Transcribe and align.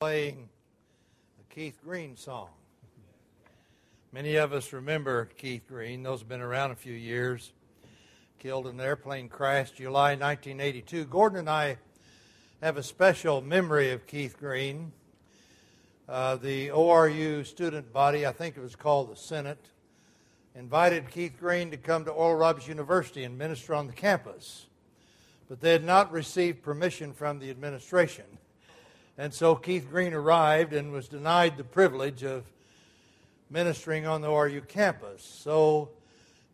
playing 0.00 0.48
a 1.38 1.54
Keith 1.54 1.78
Green 1.84 2.16
song. 2.16 2.48
Many 4.14 4.36
of 4.36 4.54
us 4.54 4.72
remember 4.72 5.26
Keith 5.36 5.68
Green. 5.68 6.02
Those 6.02 6.20
have 6.20 6.28
been 6.30 6.40
around 6.40 6.70
a 6.70 6.74
few 6.74 6.94
years. 6.94 7.52
Killed 8.38 8.66
in 8.66 8.76
an 8.76 8.80
airplane 8.80 9.28
crash 9.28 9.72
July 9.72 10.12
1982. 10.12 11.04
Gordon 11.04 11.40
and 11.40 11.50
I 11.50 11.76
have 12.62 12.78
a 12.78 12.82
special 12.82 13.42
memory 13.42 13.90
of 13.90 14.06
Keith 14.06 14.38
Green. 14.38 14.90
Uh, 16.08 16.36
the 16.36 16.68
ORU 16.68 17.44
student 17.44 17.92
body, 17.92 18.26
I 18.26 18.32
think 18.32 18.56
it 18.56 18.62
was 18.62 18.76
called 18.76 19.12
the 19.12 19.16
Senate, 19.16 19.66
invited 20.54 21.10
Keith 21.10 21.38
Green 21.38 21.70
to 21.72 21.76
come 21.76 22.06
to 22.06 22.10
Oral 22.10 22.38
Roberts 22.38 22.66
University 22.66 23.24
and 23.24 23.36
minister 23.36 23.74
on 23.74 23.86
the 23.86 23.92
campus. 23.92 24.64
But 25.46 25.60
they 25.60 25.72
had 25.72 25.84
not 25.84 26.10
received 26.10 26.62
permission 26.62 27.12
from 27.12 27.38
the 27.38 27.50
administration. 27.50 28.24
And 29.20 29.34
so 29.34 29.54
Keith 29.54 29.86
Green 29.90 30.14
arrived 30.14 30.72
and 30.72 30.92
was 30.92 31.06
denied 31.06 31.58
the 31.58 31.62
privilege 31.62 32.22
of 32.22 32.42
ministering 33.50 34.06
on 34.06 34.22
the 34.22 34.28
ORU 34.28 34.66
campus. 34.66 35.22
So 35.22 35.90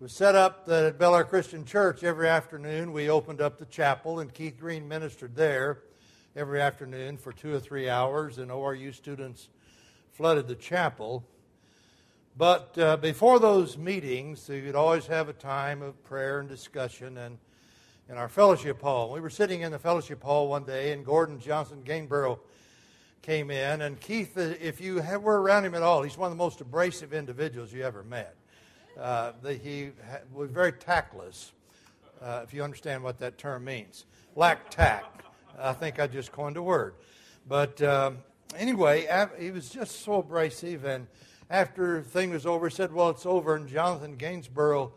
it 0.00 0.02
was 0.02 0.12
set 0.12 0.34
up 0.34 0.66
that 0.66 0.84
at 0.84 0.98
Bel 0.98 1.14
Air 1.14 1.22
Christian 1.22 1.64
Church 1.64 2.02
every 2.02 2.28
afternoon 2.28 2.92
we 2.92 3.08
opened 3.08 3.40
up 3.40 3.58
the 3.60 3.66
chapel, 3.66 4.18
and 4.18 4.34
Keith 4.34 4.58
Green 4.58 4.88
ministered 4.88 5.36
there 5.36 5.78
every 6.34 6.60
afternoon 6.60 7.18
for 7.18 7.32
two 7.32 7.54
or 7.54 7.60
three 7.60 7.88
hours, 7.88 8.38
and 8.38 8.50
ORU 8.50 8.92
students 8.92 9.48
flooded 10.10 10.48
the 10.48 10.56
chapel. 10.56 11.22
But 12.36 12.76
uh, 12.76 12.96
before 12.96 13.38
those 13.38 13.78
meetings, 13.78 14.48
you'd 14.48 14.74
always 14.74 15.06
have 15.06 15.28
a 15.28 15.34
time 15.34 15.82
of 15.82 16.02
prayer 16.02 16.40
and 16.40 16.48
discussion 16.48 17.16
and 17.16 17.38
in 18.08 18.16
our 18.16 18.28
fellowship 18.28 18.82
hall. 18.82 19.12
We 19.12 19.20
were 19.20 19.30
sitting 19.30 19.60
in 19.60 19.70
the 19.70 19.78
fellowship 19.78 20.20
hall 20.24 20.48
one 20.48 20.64
day, 20.64 20.90
and 20.90 21.06
Gordon 21.06 21.38
Jonathan 21.38 21.82
Gainsborough 21.82 22.40
came 23.22 23.50
in. 23.50 23.82
And 23.82 24.00
Keith, 24.00 24.36
uh, 24.36 24.54
if 24.60 24.80
you 24.80 25.02
were 25.20 25.40
around 25.40 25.64
him 25.64 25.74
at 25.74 25.82
all, 25.82 26.02
he's 26.02 26.16
one 26.16 26.30
of 26.30 26.36
the 26.36 26.42
most 26.42 26.60
abrasive 26.60 27.12
individuals 27.12 27.72
you 27.72 27.82
ever 27.82 28.02
met. 28.02 28.36
Uh, 28.98 29.32
he 29.62 29.90
was 30.32 30.50
very 30.50 30.72
tactless, 30.72 31.52
uh, 32.22 32.40
if 32.42 32.54
you 32.54 32.62
understand 32.62 33.02
what 33.02 33.18
that 33.18 33.36
term 33.36 33.64
means. 33.64 34.06
Lack 34.34 34.70
tact. 34.70 35.22
I 35.58 35.72
think 35.72 35.98
I 36.00 36.06
just 36.06 36.32
coined 36.32 36.56
a 36.56 36.62
word. 36.62 36.94
But 37.48 37.80
um, 37.82 38.18
anyway, 38.56 39.06
he 39.38 39.50
was 39.50 39.68
just 39.68 40.02
so 40.04 40.16
abrasive. 40.16 40.84
And 40.84 41.06
after 41.50 42.02
the 42.02 42.08
thing 42.08 42.30
was 42.30 42.46
over, 42.46 42.68
he 42.68 42.74
said, 42.74 42.92
Well, 42.92 43.10
it's 43.10 43.26
over. 43.26 43.54
And 43.54 43.68
Jonathan 43.68 44.16
Gainsborough 44.16 44.92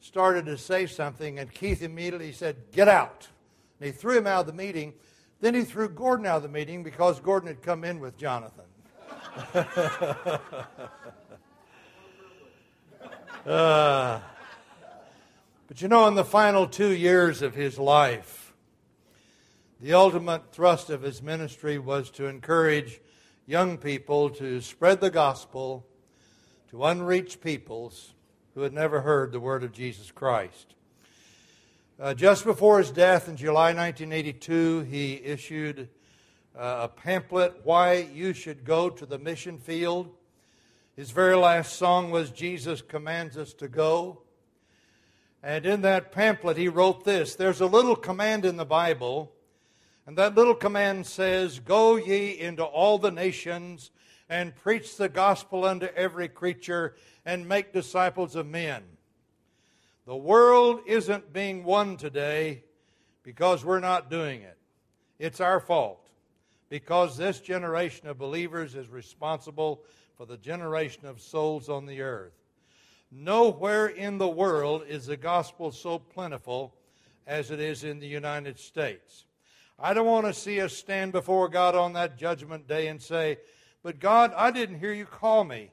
started 0.00 0.46
to 0.46 0.56
say 0.56 0.86
something, 0.86 1.38
and 1.38 1.52
Keith 1.52 1.82
immediately 1.82 2.32
said, 2.32 2.56
Get 2.72 2.88
out. 2.88 3.28
And 3.80 3.86
he 3.86 3.92
threw 3.92 4.16
him 4.16 4.26
out 4.26 4.40
of 4.40 4.46
the 4.46 4.52
meeting. 4.52 4.94
Then 5.40 5.54
he 5.54 5.64
threw 5.64 5.88
Gordon 5.88 6.26
out 6.26 6.38
of 6.38 6.42
the 6.42 6.48
meeting 6.48 6.82
because 6.82 7.18
Gordon 7.20 7.48
had 7.48 7.62
come 7.62 7.82
in 7.84 7.98
with 7.98 8.16
Jonathan. 8.18 8.64
uh, 13.46 14.20
but 15.66 15.80
you 15.80 15.88
know, 15.88 16.06
in 16.08 16.14
the 16.14 16.24
final 16.24 16.66
two 16.66 16.92
years 16.92 17.40
of 17.42 17.54
his 17.54 17.78
life, 17.78 18.52
the 19.80 19.94
ultimate 19.94 20.52
thrust 20.52 20.90
of 20.90 21.00
his 21.00 21.22
ministry 21.22 21.78
was 21.78 22.10
to 22.10 22.26
encourage 22.26 23.00
young 23.46 23.78
people 23.78 24.28
to 24.30 24.60
spread 24.60 25.00
the 25.00 25.10
gospel 25.10 25.86
to 26.70 26.84
unreached 26.84 27.40
peoples 27.40 28.12
who 28.54 28.60
had 28.60 28.74
never 28.74 29.00
heard 29.00 29.32
the 29.32 29.40
word 29.40 29.64
of 29.64 29.72
Jesus 29.72 30.10
Christ. 30.10 30.74
Uh, 32.00 32.14
just 32.14 32.46
before 32.46 32.78
his 32.78 32.90
death 32.90 33.28
in 33.28 33.36
July 33.36 33.74
1982, 33.74 34.80
he 34.84 35.20
issued 35.22 35.90
uh, 36.58 36.78
a 36.84 36.88
pamphlet, 36.88 37.60
Why 37.62 38.08
You 38.14 38.32
Should 38.32 38.64
Go 38.64 38.88
to 38.88 39.04
the 39.04 39.18
Mission 39.18 39.58
Field. 39.58 40.08
His 40.96 41.10
very 41.10 41.36
last 41.36 41.74
song 41.74 42.10
was 42.10 42.30
Jesus 42.30 42.80
Commands 42.80 43.36
Us 43.36 43.52
to 43.52 43.68
Go. 43.68 44.22
And 45.42 45.66
in 45.66 45.82
that 45.82 46.10
pamphlet, 46.10 46.56
he 46.56 46.68
wrote 46.68 47.04
this 47.04 47.34
There's 47.34 47.60
a 47.60 47.66
little 47.66 47.96
command 47.96 48.46
in 48.46 48.56
the 48.56 48.64
Bible, 48.64 49.30
and 50.06 50.16
that 50.16 50.34
little 50.34 50.54
command 50.54 51.04
says, 51.04 51.58
Go 51.58 51.96
ye 51.96 52.30
into 52.30 52.64
all 52.64 52.96
the 52.96 53.10
nations 53.10 53.90
and 54.26 54.56
preach 54.56 54.96
the 54.96 55.10
gospel 55.10 55.66
unto 55.66 55.88
every 55.94 56.28
creature 56.28 56.96
and 57.26 57.46
make 57.46 57.74
disciples 57.74 58.36
of 58.36 58.46
men. 58.46 58.84
The 60.06 60.16
world 60.16 60.80
isn't 60.86 61.32
being 61.32 61.64
won 61.64 61.96
today 61.96 62.64
because 63.22 63.64
we're 63.64 63.80
not 63.80 64.10
doing 64.10 64.42
it. 64.42 64.58
It's 65.18 65.40
our 65.40 65.60
fault 65.60 66.08
because 66.68 67.16
this 67.16 67.40
generation 67.40 68.08
of 68.08 68.18
believers 68.18 68.74
is 68.74 68.88
responsible 68.88 69.82
for 70.16 70.24
the 70.24 70.38
generation 70.38 71.06
of 71.06 71.20
souls 71.20 71.68
on 71.68 71.86
the 71.86 72.00
earth. 72.00 72.32
Nowhere 73.10 73.86
in 73.86 74.18
the 74.18 74.28
world 74.28 74.84
is 74.88 75.06
the 75.06 75.16
gospel 75.16 75.72
so 75.72 75.98
plentiful 75.98 76.74
as 77.26 77.50
it 77.50 77.60
is 77.60 77.84
in 77.84 77.98
the 77.98 78.06
United 78.06 78.58
States. 78.58 79.26
I 79.78 79.94
don't 79.94 80.06
want 80.06 80.26
to 80.26 80.34
see 80.34 80.60
us 80.60 80.76
stand 80.76 81.12
before 81.12 81.48
God 81.48 81.74
on 81.74 81.94
that 81.94 82.18
judgment 82.18 82.68
day 82.68 82.86
and 82.86 83.00
say, 83.00 83.38
But 83.82 83.98
God, 83.98 84.32
I 84.36 84.50
didn't 84.50 84.78
hear 84.78 84.92
you 84.92 85.06
call 85.06 85.44
me. 85.44 85.72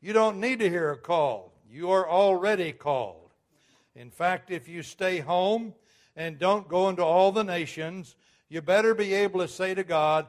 You 0.00 0.12
don't 0.12 0.40
need 0.40 0.58
to 0.60 0.68
hear 0.68 0.90
a 0.90 0.98
call. 0.98 1.52
You 1.70 1.90
are 1.90 2.08
already 2.08 2.72
called. 2.72 3.23
In 3.96 4.10
fact, 4.10 4.50
if 4.50 4.68
you 4.68 4.82
stay 4.82 5.20
home 5.20 5.74
and 6.16 6.38
don't 6.38 6.68
go 6.68 6.88
into 6.88 7.04
all 7.04 7.32
the 7.32 7.44
nations, 7.44 8.16
you 8.48 8.60
better 8.60 8.94
be 8.94 9.14
able 9.14 9.40
to 9.40 9.48
say 9.48 9.74
to 9.74 9.84
God, 9.84 10.26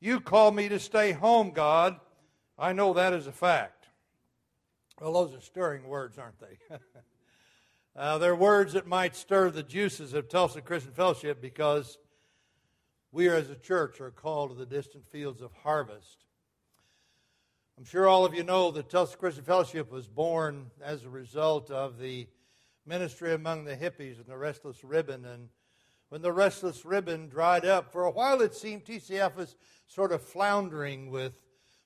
You 0.00 0.20
call 0.20 0.50
me 0.50 0.68
to 0.68 0.78
stay 0.78 1.12
home, 1.12 1.50
God. 1.50 1.98
I 2.58 2.72
know 2.72 2.92
that 2.94 3.12
is 3.12 3.26
a 3.26 3.32
fact. 3.32 3.86
Well, 5.00 5.12
those 5.12 5.34
are 5.34 5.40
stirring 5.40 5.86
words, 5.86 6.18
aren't 6.18 6.40
they? 6.40 6.58
uh, 7.96 8.18
they're 8.18 8.34
words 8.34 8.72
that 8.72 8.86
might 8.86 9.14
stir 9.14 9.50
the 9.50 9.62
juices 9.62 10.12
of 10.12 10.28
Tulsa 10.28 10.60
Christian 10.60 10.92
Fellowship 10.92 11.40
because 11.40 11.98
we 13.12 13.28
as 13.28 13.48
a 13.48 13.54
church 13.54 14.00
are 14.00 14.10
called 14.10 14.50
to 14.50 14.56
the 14.56 14.66
distant 14.66 15.06
fields 15.06 15.40
of 15.40 15.52
harvest. 15.62 16.24
I'm 17.78 17.84
sure 17.84 18.08
all 18.08 18.24
of 18.24 18.34
you 18.34 18.42
know 18.42 18.72
that 18.72 18.90
Tulsa 18.90 19.16
Christian 19.16 19.44
Fellowship 19.44 19.92
was 19.92 20.08
born 20.08 20.72
as 20.82 21.04
a 21.04 21.08
result 21.08 21.70
of 21.70 21.98
the 21.98 22.26
ministry 22.88 23.34
among 23.34 23.64
the 23.64 23.76
hippies 23.76 24.16
and 24.16 24.26
the 24.26 24.36
restless 24.36 24.82
ribbon. 24.82 25.24
And 25.24 25.50
when 26.08 26.22
the 26.22 26.32
restless 26.32 26.84
ribbon 26.84 27.28
dried 27.28 27.64
up, 27.64 27.92
for 27.92 28.04
a 28.04 28.10
while 28.10 28.40
it 28.40 28.54
seemed 28.54 28.84
TCF 28.84 29.36
was 29.36 29.56
sort 29.86 30.10
of 30.10 30.22
floundering 30.22 31.10
with 31.10 31.34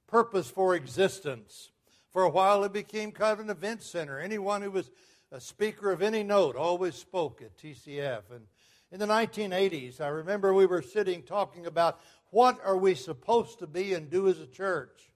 purpose 0.06 0.48
for 0.48 0.74
existence. 0.74 1.70
For 2.10 2.22
a 2.22 2.30
while 2.30 2.62
it 2.64 2.72
became 2.72 3.10
kind 3.10 3.32
of 3.32 3.40
an 3.40 3.50
event 3.50 3.82
center. 3.82 4.20
Anyone 4.20 4.62
who 4.62 4.70
was 4.70 4.90
a 5.32 5.40
speaker 5.40 5.90
of 5.90 6.02
any 6.02 6.22
note 6.22 6.56
always 6.56 6.94
spoke 6.94 7.42
at 7.42 7.58
TCF. 7.58 8.22
And 8.30 8.46
in 8.92 8.98
the 8.98 9.06
1980s, 9.06 10.00
I 10.00 10.08
remember 10.08 10.52
we 10.52 10.66
were 10.66 10.82
sitting 10.82 11.22
talking 11.22 11.66
about 11.66 12.00
what 12.30 12.60
are 12.64 12.76
we 12.76 12.94
supposed 12.94 13.58
to 13.58 13.66
be 13.66 13.94
and 13.94 14.10
do 14.10 14.28
as 14.28 14.40
a 14.40 14.46
church. 14.46 15.11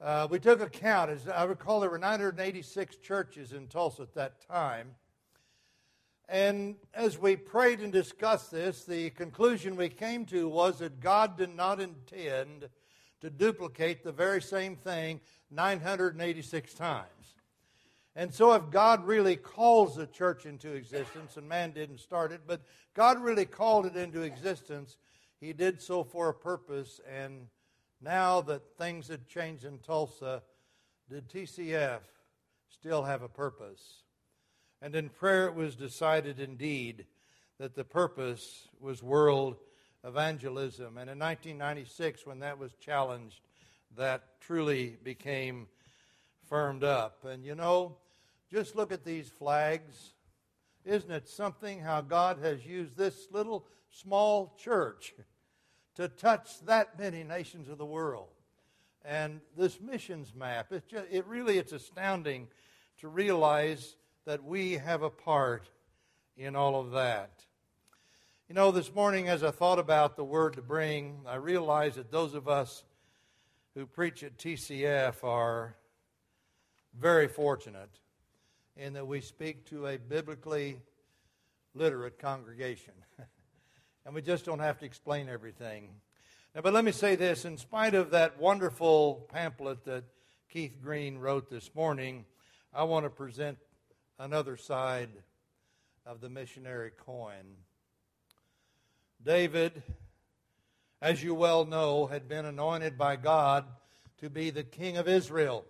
Uh, 0.00 0.28
we 0.30 0.38
took 0.38 0.60
a 0.60 0.68
count. 0.68 1.10
As 1.10 1.26
I 1.28 1.42
recall, 1.42 1.80
there 1.80 1.90
were 1.90 1.98
986 1.98 2.96
churches 2.98 3.52
in 3.52 3.66
Tulsa 3.66 4.02
at 4.02 4.14
that 4.14 4.40
time. 4.48 4.94
And 6.28 6.76
as 6.94 7.18
we 7.18 7.34
prayed 7.34 7.80
and 7.80 7.92
discussed 7.92 8.52
this, 8.52 8.84
the 8.84 9.10
conclusion 9.10 9.74
we 9.74 9.88
came 9.88 10.24
to 10.26 10.48
was 10.48 10.78
that 10.78 11.00
God 11.00 11.36
did 11.36 11.56
not 11.56 11.80
intend 11.80 12.68
to 13.22 13.30
duplicate 13.30 14.04
the 14.04 14.12
very 14.12 14.40
same 14.40 14.76
thing 14.76 15.20
986 15.50 16.74
times. 16.74 17.34
And 18.14 18.32
so, 18.32 18.52
if 18.52 18.70
God 18.70 19.04
really 19.04 19.36
calls 19.36 19.96
the 19.96 20.06
church 20.06 20.46
into 20.46 20.74
existence, 20.74 21.36
and 21.36 21.48
man 21.48 21.72
didn't 21.72 21.98
start 21.98 22.30
it, 22.30 22.42
but 22.46 22.62
God 22.94 23.20
really 23.20 23.46
called 23.46 23.86
it 23.86 23.96
into 23.96 24.22
existence, 24.22 24.96
He 25.40 25.52
did 25.52 25.80
so 25.80 26.04
for 26.04 26.28
a 26.28 26.34
purpose, 26.34 27.00
and 27.08 27.46
now 28.00 28.40
that 28.42 28.76
things 28.76 29.08
had 29.08 29.26
changed 29.26 29.64
in 29.64 29.78
Tulsa, 29.78 30.42
did 31.10 31.28
TCF 31.28 32.00
still 32.68 33.02
have 33.04 33.22
a 33.22 33.28
purpose? 33.28 34.02
And 34.80 34.94
in 34.94 35.08
prayer, 35.08 35.46
it 35.46 35.54
was 35.54 35.74
decided 35.74 36.38
indeed 36.38 37.06
that 37.58 37.74
the 37.74 37.84
purpose 37.84 38.68
was 38.80 39.02
world 39.02 39.56
evangelism. 40.04 40.96
And 40.98 41.10
in 41.10 41.18
1996, 41.18 42.24
when 42.24 42.40
that 42.40 42.58
was 42.58 42.72
challenged, 42.74 43.40
that 43.96 44.22
truly 44.40 44.96
became 45.02 45.66
firmed 46.48 46.84
up. 46.84 47.24
And 47.24 47.44
you 47.44 47.54
know, 47.54 47.96
just 48.50 48.76
look 48.76 48.92
at 48.92 49.04
these 49.04 49.28
flags. 49.28 50.12
Isn't 50.84 51.10
it 51.10 51.28
something 51.28 51.80
how 51.80 52.00
God 52.00 52.38
has 52.42 52.64
used 52.64 52.96
this 52.96 53.26
little 53.32 53.66
small 53.90 54.54
church 54.58 55.14
to 55.98 56.06
touch 56.06 56.60
that 56.64 56.96
many 56.96 57.24
nations 57.24 57.68
of 57.68 57.76
the 57.76 57.84
world. 57.84 58.28
And 59.04 59.40
this 59.56 59.80
missions 59.80 60.32
map, 60.32 60.68
it's 60.70 60.86
just, 60.86 61.06
it 61.10 61.26
really 61.26 61.58
it's 61.58 61.72
astounding 61.72 62.46
to 63.00 63.08
realize 63.08 63.96
that 64.24 64.44
we 64.44 64.74
have 64.74 65.02
a 65.02 65.10
part 65.10 65.68
in 66.36 66.54
all 66.54 66.80
of 66.80 66.92
that. 66.92 67.44
You 68.48 68.54
know, 68.54 68.70
this 68.70 68.94
morning 68.94 69.28
as 69.28 69.42
I 69.42 69.50
thought 69.50 69.80
about 69.80 70.14
the 70.14 70.22
word 70.22 70.52
to 70.54 70.62
bring, 70.62 71.18
I 71.26 71.34
realized 71.34 71.96
that 71.96 72.12
those 72.12 72.34
of 72.34 72.48
us 72.48 72.84
who 73.74 73.84
preach 73.84 74.22
at 74.22 74.38
TCF 74.38 75.24
are 75.24 75.74
very 76.96 77.26
fortunate 77.26 77.90
in 78.76 78.92
that 78.92 79.06
we 79.06 79.20
speak 79.20 79.64
to 79.70 79.88
a 79.88 79.98
biblically 79.98 80.80
literate 81.74 82.20
congregation. 82.20 82.94
And 84.08 84.14
we 84.14 84.22
just 84.22 84.46
don't 84.46 84.60
have 84.60 84.78
to 84.78 84.86
explain 84.86 85.28
everything. 85.28 85.90
Now, 86.54 86.62
but 86.62 86.72
let 86.72 86.82
me 86.82 86.92
say 86.92 87.14
this 87.14 87.44
in 87.44 87.58
spite 87.58 87.94
of 87.94 88.12
that 88.12 88.40
wonderful 88.40 89.28
pamphlet 89.30 89.84
that 89.84 90.04
Keith 90.48 90.78
Green 90.82 91.18
wrote 91.18 91.50
this 91.50 91.74
morning, 91.74 92.24
I 92.72 92.84
want 92.84 93.04
to 93.04 93.10
present 93.10 93.58
another 94.18 94.56
side 94.56 95.10
of 96.06 96.22
the 96.22 96.30
missionary 96.30 96.90
coin. 97.04 97.58
David, 99.22 99.82
as 101.02 101.22
you 101.22 101.34
well 101.34 101.66
know, 101.66 102.06
had 102.06 102.30
been 102.30 102.46
anointed 102.46 102.96
by 102.96 103.16
God 103.16 103.66
to 104.22 104.30
be 104.30 104.48
the 104.48 104.64
king 104.64 104.96
of 104.96 105.06
Israel. 105.06 105.66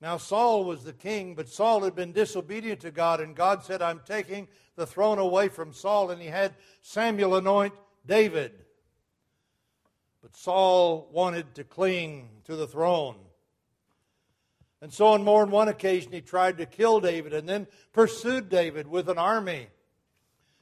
Now, 0.00 0.18
Saul 0.18 0.64
was 0.64 0.84
the 0.84 0.92
king, 0.92 1.34
but 1.34 1.48
Saul 1.48 1.82
had 1.82 1.94
been 1.94 2.12
disobedient 2.12 2.80
to 2.80 2.90
God, 2.90 3.20
and 3.20 3.34
God 3.34 3.64
said, 3.64 3.80
I'm 3.80 4.02
taking 4.04 4.46
the 4.76 4.86
throne 4.86 5.18
away 5.18 5.48
from 5.48 5.72
Saul, 5.72 6.10
and 6.10 6.20
he 6.20 6.28
had 6.28 6.54
Samuel 6.82 7.36
anoint 7.36 7.72
David. 8.06 8.52
But 10.20 10.36
Saul 10.36 11.08
wanted 11.12 11.54
to 11.54 11.64
cling 11.64 12.28
to 12.44 12.56
the 12.56 12.66
throne. 12.66 13.16
And 14.82 14.92
so, 14.92 15.06
on 15.08 15.24
more 15.24 15.44
than 15.44 15.50
one 15.50 15.68
occasion, 15.68 16.12
he 16.12 16.20
tried 16.20 16.58
to 16.58 16.66
kill 16.66 17.00
David 17.00 17.32
and 17.32 17.48
then 17.48 17.66
pursued 17.92 18.50
David 18.50 18.86
with 18.86 19.08
an 19.08 19.16
army. 19.16 19.68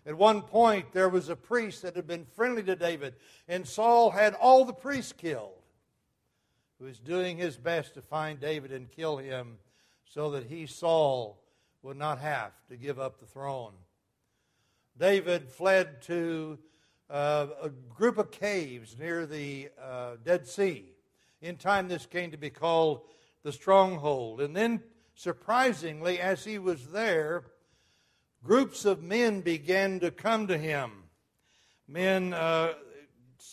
At 0.07 0.17
one 0.17 0.43
point, 0.43 0.93
there 0.93 1.09
was 1.09 1.29
a 1.29 1.37
priest 1.37 1.83
that 1.83 1.97
had 1.97 2.07
been 2.07 2.25
friendly 2.25 2.63
to 2.65 2.77
David, 2.77 3.15
and 3.49 3.67
Saul 3.67 4.11
had 4.11 4.35
all 4.35 4.65
the 4.65 4.73
priests 4.73 5.13
killed, 5.13 5.64
who 6.85 6.89
was 6.89 6.99
doing 6.99 7.39
his 7.39 7.57
best 7.57 7.95
to 7.95 8.03
find 8.03 8.39
David 8.39 8.71
and 8.71 8.91
kill 8.91 9.17
him 9.17 9.57
so 10.05 10.33
that 10.33 10.45
he, 10.45 10.67
Saul, 10.67 11.43
would 11.83 11.97
not 11.97 12.19
have 12.19 12.53
to 12.69 12.77
give 12.77 12.99
up 12.99 13.19
the 13.19 13.25
throne. 13.25 13.73
David 14.99 15.49
fled 15.49 16.03
to 16.03 16.59
uh, 17.09 17.47
a 17.63 17.71
group 17.71 18.19
of 18.19 18.31
caves 18.31 18.99
near 18.99 19.25
the 19.25 19.71
uh, 19.83 20.17
Dead 20.23 20.47
Sea. 20.47 20.85
In 21.41 21.57
time, 21.57 21.89
this 21.89 22.05
came 22.05 22.33
to 22.33 22.37
be 22.37 22.51
called 22.51 23.01
the 23.45 23.53
stronghold. 23.53 24.43
And 24.43 24.55
then, 24.55 24.83
surprisingly, 25.15 26.21
as 26.21 26.45
he 26.45 26.59
was 26.59 26.89
there, 26.89 27.45
groups 28.43 28.85
of 28.85 29.03
men 29.03 29.41
began 29.41 30.01
to 30.01 30.11
come 30.11 30.49
to 30.49 30.59
him. 30.59 31.05
Men, 31.89 32.35
uh, 32.35 32.75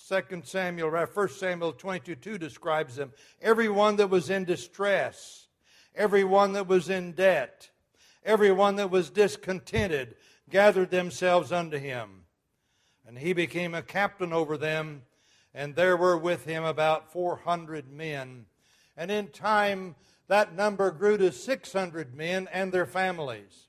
2 0.07 0.41
Samuel, 0.43 0.91
1 0.91 1.29
Samuel 1.29 1.73
22 1.73 2.15
2 2.15 2.37
describes 2.37 2.95
them. 2.95 3.11
Everyone 3.41 3.95
that 3.97 4.09
was 4.09 4.29
in 4.29 4.45
distress, 4.45 5.47
everyone 5.95 6.53
that 6.53 6.67
was 6.67 6.89
in 6.89 7.13
debt, 7.13 7.69
everyone 8.23 8.75
that 8.77 8.91
was 8.91 9.09
discontented 9.09 10.15
gathered 10.49 10.91
themselves 10.91 11.51
unto 11.51 11.77
him. 11.77 12.25
And 13.07 13.17
he 13.17 13.33
became 13.33 13.73
a 13.73 13.81
captain 13.81 14.31
over 14.31 14.57
them, 14.57 15.03
and 15.53 15.75
there 15.75 15.97
were 15.97 16.17
with 16.17 16.45
him 16.45 16.63
about 16.63 17.11
400 17.11 17.91
men 17.91 18.45
and 18.97 19.09
in 19.09 19.29
time, 19.29 19.95
that 20.27 20.55
number 20.55 20.91
grew 20.91 21.17
to 21.17 21.31
600 21.31 22.13
men 22.13 22.47
and 22.51 22.71
their 22.71 22.85
families. 22.85 23.67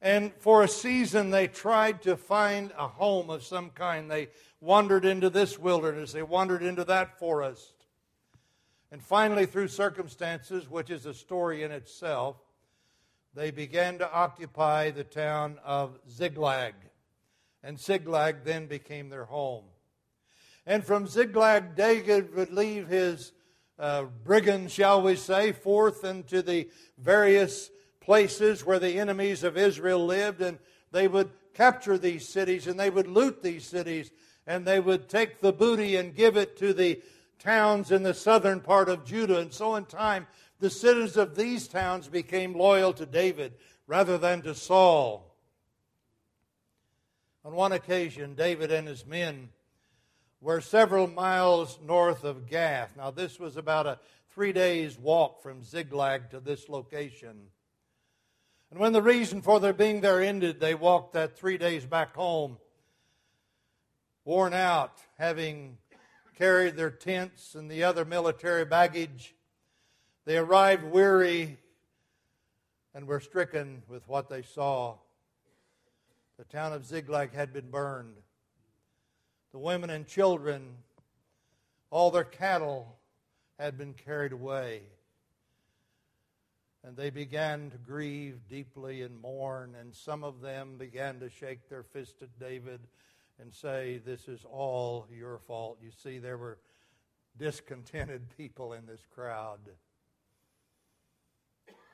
And 0.00 0.32
for 0.38 0.62
a 0.62 0.68
season, 0.68 1.30
they 1.30 1.48
tried 1.48 2.02
to 2.02 2.16
find 2.16 2.72
a 2.78 2.86
home 2.86 3.30
of 3.30 3.42
some 3.42 3.70
kind. 3.70 4.08
They 4.08 4.28
wandered 4.60 5.04
into 5.04 5.30
this 5.30 5.58
wilderness, 5.58 6.12
they 6.12 6.22
wandered 6.22 6.62
into 6.62 6.84
that 6.84 7.18
forest. 7.18 7.74
And 8.90 9.02
finally, 9.02 9.46
through 9.46 9.68
circumstances, 9.68 10.68
which 10.68 10.90
is 10.90 11.06
a 11.06 11.14
story 11.14 11.62
in 11.62 11.70
itself, 11.70 12.36
they 13.34 13.50
began 13.50 13.98
to 13.98 14.12
occupy 14.12 14.90
the 14.90 15.04
town 15.04 15.58
of 15.64 15.98
Ziklag. 16.10 16.74
And 17.62 17.78
Ziklag 17.78 18.44
then 18.44 18.66
became 18.66 19.10
their 19.10 19.26
home. 19.26 19.64
And 20.66 20.84
from 20.84 21.06
Ziklag, 21.06 21.76
David 21.76 22.34
would 22.34 22.50
leave 22.50 22.88
his 22.88 23.32
uh, 23.78 24.04
brigands, 24.24 24.72
shall 24.72 25.02
we 25.02 25.16
say, 25.16 25.52
forth 25.52 26.04
into 26.04 26.42
the 26.42 26.68
various 26.98 27.70
places 28.00 28.64
where 28.64 28.78
the 28.78 28.98
enemies 28.98 29.44
of 29.44 29.56
Israel 29.56 30.04
lived, 30.04 30.40
and 30.40 30.58
they 30.90 31.06
would 31.06 31.30
capture 31.58 31.98
these 31.98 32.28
cities 32.28 32.68
and 32.68 32.78
they 32.78 32.88
would 32.88 33.08
loot 33.08 33.42
these 33.42 33.66
cities 33.66 34.12
and 34.48 34.64
they 34.64 34.80
would 34.80 35.10
take 35.10 35.42
the 35.42 35.52
booty 35.52 35.96
and 35.96 36.16
give 36.16 36.38
it 36.38 36.56
to 36.56 36.72
the 36.72 37.00
towns 37.38 37.92
in 37.92 38.02
the 38.02 38.14
southern 38.14 38.60
part 38.60 38.88
of 38.88 39.04
Judah. 39.04 39.40
And 39.40 39.52
so, 39.52 39.74
in 39.76 39.84
time, 39.84 40.26
the 40.58 40.70
citizens 40.70 41.18
of 41.18 41.36
these 41.36 41.68
towns 41.68 42.08
became 42.08 42.54
loyal 42.54 42.94
to 42.94 43.04
David 43.04 43.52
rather 43.86 44.16
than 44.16 44.40
to 44.42 44.54
Saul. 44.54 45.36
On 47.44 47.54
one 47.54 47.72
occasion, 47.72 48.34
David 48.34 48.72
and 48.72 48.88
his 48.88 49.06
men 49.06 49.50
were 50.40 50.62
several 50.62 51.06
miles 51.06 51.78
north 51.84 52.24
of 52.24 52.48
Gath. 52.48 52.96
Now, 52.96 53.10
this 53.10 53.38
was 53.38 53.58
about 53.58 53.86
a 53.86 53.98
three 54.30 54.52
days 54.52 54.98
walk 54.98 55.42
from 55.42 55.62
Ziklag 55.62 56.30
to 56.30 56.40
this 56.40 56.70
location. 56.70 57.36
And 58.70 58.80
when 58.80 58.94
the 58.94 59.02
reason 59.02 59.42
for 59.42 59.60
their 59.60 59.74
being 59.74 60.00
there 60.00 60.22
ended, 60.22 60.58
they 60.58 60.74
walked 60.74 61.12
that 61.12 61.36
three 61.36 61.58
days 61.58 61.84
back 61.84 62.14
home, 62.14 62.56
worn 64.28 64.52
out, 64.52 64.92
having 65.16 65.78
carried 66.36 66.76
their 66.76 66.90
tents 66.90 67.54
and 67.54 67.70
the 67.70 67.82
other 67.82 68.04
military 68.04 68.66
baggage. 68.66 69.34
They 70.26 70.36
arrived 70.36 70.84
weary 70.84 71.56
and 72.94 73.06
were 73.06 73.20
stricken 73.20 73.84
with 73.88 74.06
what 74.06 74.28
they 74.28 74.42
saw. 74.42 74.96
The 76.36 76.44
town 76.44 76.74
of 76.74 76.84
Ziklag 76.84 77.32
had 77.32 77.54
been 77.54 77.70
burned 77.70 78.16
the 79.52 79.58
women 79.58 79.88
and 79.88 80.06
children, 80.06 80.76
all 81.90 82.10
their 82.10 82.22
cattle 82.22 82.98
had 83.58 83.78
been 83.78 83.94
carried 83.94 84.32
away. 84.32 84.82
And 86.84 86.98
they 86.98 87.08
began 87.08 87.70
to 87.70 87.78
grieve 87.78 88.40
deeply 88.46 89.00
and 89.00 89.22
mourn, 89.22 89.74
and 89.80 89.94
some 89.94 90.22
of 90.22 90.42
them 90.42 90.76
began 90.76 91.18
to 91.20 91.30
shake 91.30 91.70
their 91.70 91.82
fist 91.82 92.16
at 92.20 92.38
David 92.38 92.80
and 93.40 93.52
say, 93.52 94.00
This 94.04 94.28
is 94.28 94.44
all 94.50 95.06
your 95.10 95.38
fault. 95.38 95.78
You 95.82 95.90
see, 95.90 96.18
there 96.18 96.38
were 96.38 96.58
discontented 97.38 98.22
people 98.36 98.72
in 98.72 98.86
this 98.86 99.06
crowd. 99.14 99.60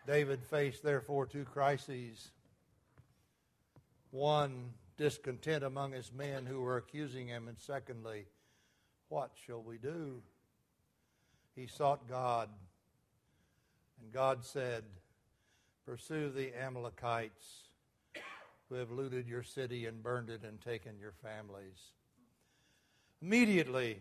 David 0.07 0.43
faced, 0.43 0.83
therefore, 0.83 1.27
two 1.27 1.45
crises. 1.45 2.31
One, 4.11 4.71
discontent 4.97 5.65
among 5.65 5.93
his 5.93 6.13
men 6.13 6.47
who 6.47 6.61
were 6.61 6.77
accusing 6.77 7.29
him, 7.29 7.49
and 7.49 7.59
secondly, 7.59 8.27
what 9.09 9.31
shall 9.47 9.63
we 9.63 9.79
do? 9.79 10.23
He 11.55 11.67
sought 11.67 12.09
God, 12.09 12.49
and 14.01 14.13
God 14.13 14.45
said, 14.45 14.85
Pursue 15.87 16.31
the 16.31 16.53
Amalekites 16.59 17.69
who 18.69 18.77
have 18.77 18.91
looted 18.91 19.29
your 19.29 19.43
city 19.43 19.87
and 19.87 20.03
burned 20.03 20.31
it 20.31 20.43
and 20.43 20.61
taken 20.61 20.99
your 20.99 21.13
families. 21.23 21.93
Immediately, 23.21 23.99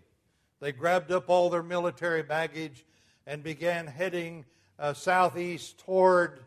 they 0.59 0.71
grabbed 0.71 1.11
up 1.11 1.29
all 1.29 1.49
their 1.49 1.63
military 1.63 2.23
baggage 2.23 2.85
and 3.27 3.43
began 3.43 3.87
heading 3.87 4.45
uh, 4.79 4.93
southeast 4.93 5.79
toward 5.79 6.39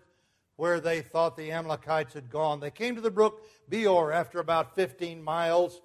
where 0.57 0.81
they 0.81 1.03
thought 1.03 1.37
the 1.37 1.53
Amalekites 1.53 2.15
had 2.15 2.31
gone. 2.31 2.61
They 2.61 2.71
came 2.71 2.95
to 2.95 3.01
the 3.01 3.11
brook 3.11 3.43
Besor 3.71 4.15
after 4.15 4.39
about 4.39 4.75
15 4.75 5.23
miles, 5.23 5.81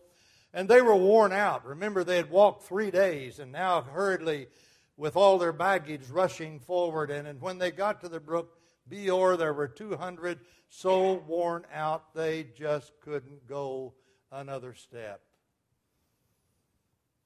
and 0.54 0.68
they 0.68 0.82
were 0.82 0.96
worn 0.96 1.34
out. 1.34 1.66
Remember, 1.66 2.04
they 2.04 2.18
had 2.18 2.30
walked 2.30 2.64
three 2.64 2.92
days, 2.92 3.40
and 3.40 3.52
now 3.52 3.82
hurriedly, 3.82 4.48
with 4.96 5.16
all 5.16 5.38
their 5.38 5.54
baggage, 5.54 6.10
rushing 6.10 6.60
forward. 6.60 7.12
And, 7.12 7.28
and 7.28 7.42
when 7.42 7.58
they 7.58 7.72
got 7.72 8.02
to 8.02 8.10
the 8.10 8.20
brook 8.20 8.58
Besor, 8.90 9.38
there 9.38 9.54
were 9.54 9.68
200 9.68 10.40
so 10.70 11.22
worn 11.28 11.66
out 11.74 12.14
they 12.14 12.46
just 12.58 12.94
couldn't 13.02 13.48
go 13.48 13.94
another 14.32 14.74
step. 14.74 15.22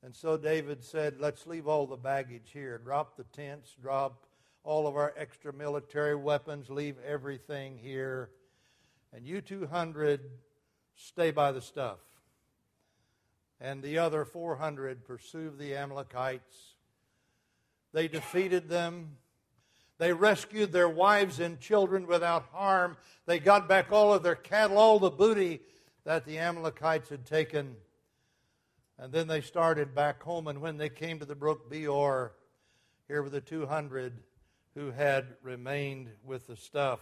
And 0.03 0.15
so 0.15 0.37
David 0.37 0.83
said, 0.83 1.19
Let's 1.19 1.47
leave 1.47 1.67
all 1.67 1.87
the 1.87 1.95
baggage 1.95 2.49
here. 2.53 2.77
Drop 2.77 3.17
the 3.17 3.23
tents, 3.23 3.75
drop 3.81 4.25
all 4.63 4.87
of 4.87 4.95
our 4.95 5.13
extra 5.15 5.53
military 5.53 6.15
weapons, 6.15 6.69
leave 6.69 6.95
everything 7.05 7.77
here. 7.77 8.29
And 9.13 9.25
you 9.25 9.41
200 9.41 10.21
stay 10.95 11.31
by 11.31 11.51
the 11.51 11.61
stuff. 11.61 11.99
And 13.61 13.81
the 13.81 13.99
other 13.99 14.25
400 14.25 15.05
pursue 15.05 15.51
the 15.57 15.75
Amalekites. 15.75 16.75
They 17.93 18.07
defeated 18.07 18.69
them. 18.69 19.17
They 19.97 20.11
rescued 20.13 20.71
their 20.71 20.89
wives 20.89 21.39
and 21.39 21.59
children 21.59 22.05
without 22.07 22.49
harm. 22.51 22.97
They 23.25 23.39
got 23.39 23.67
back 23.67 23.91
all 23.91 24.13
of 24.13 24.23
their 24.23 24.35
cattle, 24.35 24.77
all 24.77 24.99
the 24.99 25.09
booty 25.09 25.61
that 26.03 26.25
the 26.25 26.37
Amalekites 26.37 27.09
had 27.09 27.25
taken. 27.25 27.75
And 28.97 29.11
then 29.11 29.27
they 29.27 29.41
started 29.41 29.95
back 29.95 30.21
home, 30.21 30.47
and 30.47 30.61
when 30.61 30.77
they 30.77 30.89
came 30.89 31.19
to 31.19 31.25
the 31.25 31.35
brook 31.35 31.71
Besor, 31.71 32.31
here 33.07 33.21
were 33.21 33.29
the 33.29 33.41
200 33.41 34.13
who 34.73 34.91
had 34.91 35.35
remained 35.41 36.09
with 36.23 36.47
the 36.47 36.55
stuff. 36.55 36.99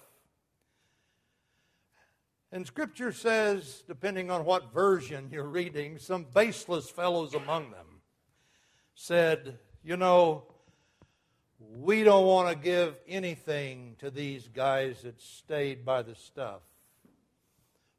And 2.51 2.67
Scripture 2.67 3.11
says, 3.11 3.83
depending 3.87 4.29
on 4.29 4.45
what 4.45 4.71
version 4.71 5.29
you're 5.31 5.43
reading, 5.43 5.97
some 5.97 6.27
baseless 6.33 6.87
fellows 6.87 7.33
among 7.33 7.71
them 7.71 7.93
said, 8.95 9.57
You 9.83 9.97
know, 9.97 10.43
we 11.71 12.03
don't 12.03 12.25
want 12.25 12.49
to 12.49 12.55
give 12.55 12.95
anything 13.07 13.95
to 13.99 14.11
these 14.11 14.47
guys 14.47 15.01
that 15.03 15.21
stayed 15.21 15.85
by 15.85 16.01
the 16.01 16.15
stuff. 16.15 16.61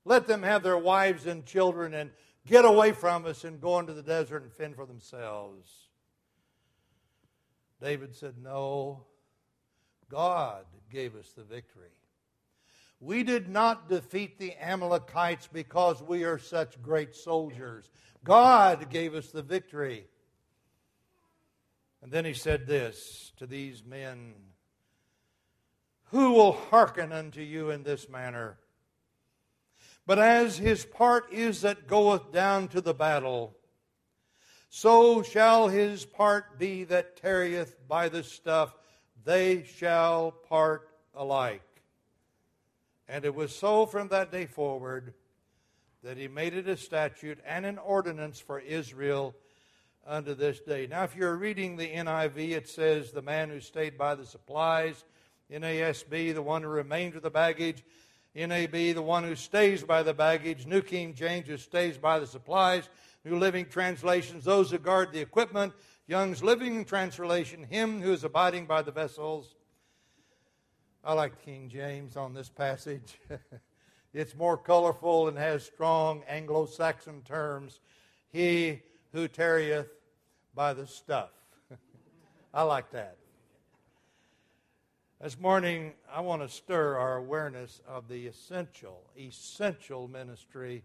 Let 0.04 0.26
them 0.26 0.42
have 0.42 0.62
their 0.62 0.78
wives 0.78 1.26
and 1.26 1.46
children 1.46 1.94
and 1.94 2.10
get 2.46 2.64
away 2.64 2.92
from 2.92 3.24
us 3.26 3.44
and 3.44 3.60
go 3.60 3.78
into 3.78 3.94
the 3.94 4.02
desert 4.02 4.42
and 4.42 4.52
fend 4.52 4.76
for 4.76 4.86
themselves. 4.86 5.70
David 7.80 8.14
said, 8.14 8.34
No, 8.42 9.04
God 10.08 10.64
gave 10.90 11.16
us 11.16 11.30
the 11.36 11.42
victory. 11.42 11.88
We 13.00 13.22
did 13.22 13.48
not 13.48 13.88
defeat 13.88 14.38
the 14.38 14.54
Amalekites 14.60 15.48
because 15.52 16.02
we 16.02 16.24
are 16.24 16.38
such 16.38 16.80
great 16.80 17.14
soldiers. 17.14 17.90
God 18.22 18.88
gave 18.88 19.14
us 19.14 19.28
the 19.28 19.42
victory. 19.42 20.06
And 22.04 22.12
then 22.12 22.26
he 22.26 22.34
said 22.34 22.66
this 22.66 23.32
to 23.38 23.46
these 23.46 23.82
men 23.82 24.34
Who 26.10 26.32
will 26.32 26.52
hearken 26.52 27.12
unto 27.12 27.40
you 27.40 27.70
in 27.70 27.82
this 27.82 28.10
manner? 28.10 28.58
But 30.06 30.18
as 30.18 30.58
his 30.58 30.84
part 30.84 31.32
is 31.32 31.62
that 31.62 31.88
goeth 31.88 32.30
down 32.30 32.68
to 32.68 32.82
the 32.82 32.92
battle, 32.92 33.56
so 34.68 35.22
shall 35.22 35.68
his 35.68 36.04
part 36.04 36.58
be 36.58 36.84
that 36.84 37.16
tarrieth 37.16 37.88
by 37.88 38.10
the 38.10 38.22
stuff. 38.22 38.76
They 39.24 39.64
shall 39.64 40.30
part 40.30 40.90
alike. 41.14 41.62
And 43.08 43.24
it 43.24 43.34
was 43.34 43.56
so 43.56 43.86
from 43.86 44.08
that 44.08 44.30
day 44.30 44.44
forward 44.44 45.14
that 46.02 46.18
he 46.18 46.28
made 46.28 46.52
it 46.52 46.68
a 46.68 46.76
statute 46.76 47.38
and 47.46 47.64
an 47.64 47.78
ordinance 47.78 48.40
for 48.40 48.60
Israel 48.60 49.34
unto 50.06 50.34
this 50.34 50.60
day. 50.60 50.86
Now, 50.86 51.04
if 51.04 51.16
you're 51.16 51.36
reading 51.36 51.76
the 51.76 51.88
NIV, 51.88 52.50
it 52.50 52.68
says 52.68 53.10
the 53.10 53.22
man 53.22 53.50
who 53.50 53.60
stayed 53.60 53.96
by 53.96 54.14
the 54.14 54.26
supplies. 54.26 55.04
NASB, 55.50 56.34
the 56.34 56.42
one 56.42 56.62
who 56.62 56.68
remained 56.68 57.14
with 57.14 57.22
the 57.22 57.30
baggage. 57.30 57.84
NAB, 58.34 58.72
the 58.72 59.02
one 59.02 59.22
who 59.24 59.34
stays 59.34 59.84
by 59.84 60.02
the 60.02 60.14
baggage. 60.14 60.66
New 60.66 60.82
King 60.82 61.14
James, 61.14 61.46
who 61.46 61.56
stays 61.56 61.96
by 61.96 62.18
the 62.18 62.26
supplies. 62.26 62.88
New 63.24 63.38
Living 63.38 63.66
Translations, 63.66 64.44
those 64.44 64.70
who 64.70 64.78
guard 64.78 65.12
the 65.12 65.20
equipment. 65.20 65.72
Young's 66.06 66.42
Literal 66.42 66.84
Translation, 66.84 67.64
him 67.64 68.02
who 68.02 68.12
is 68.12 68.24
abiding 68.24 68.66
by 68.66 68.82
the 68.82 68.92
vessels. 68.92 69.54
I 71.02 71.14
like 71.14 71.42
King 71.44 71.68
James 71.68 72.16
on 72.16 72.34
this 72.34 72.48
passage. 72.48 73.18
it's 74.12 74.34
more 74.34 74.56
colorful 74.56 75.28
and 75.28 75.38
has 75.38 75.64
strong 75.64 76.22
Anglo 76.28 76.66
Saxon 76.66 77.22
terms. 77.22 77.80
He 78.32 78.82
who 79.14 79.28
tarrieth 79.28 79.86
by 80.56 80.74
the 80.74 80.88
stuff. 80.88 81.30
I 82.52 82.64
like 82.64 82.90
that. 82.90 83.16
This 85.22 85.38
morning, 85.38 85.92
I 86.12 86.20
want 86.20 86.42
to 86.42 86.48
stir 86.48 86.96
our 86.96 87.16
awareness 87.16 87.80
of 87.86 88.08
the 88.08 88.26
essential, 88.26 89.02
essential 89.16 90.08
ministry 90.08 90.82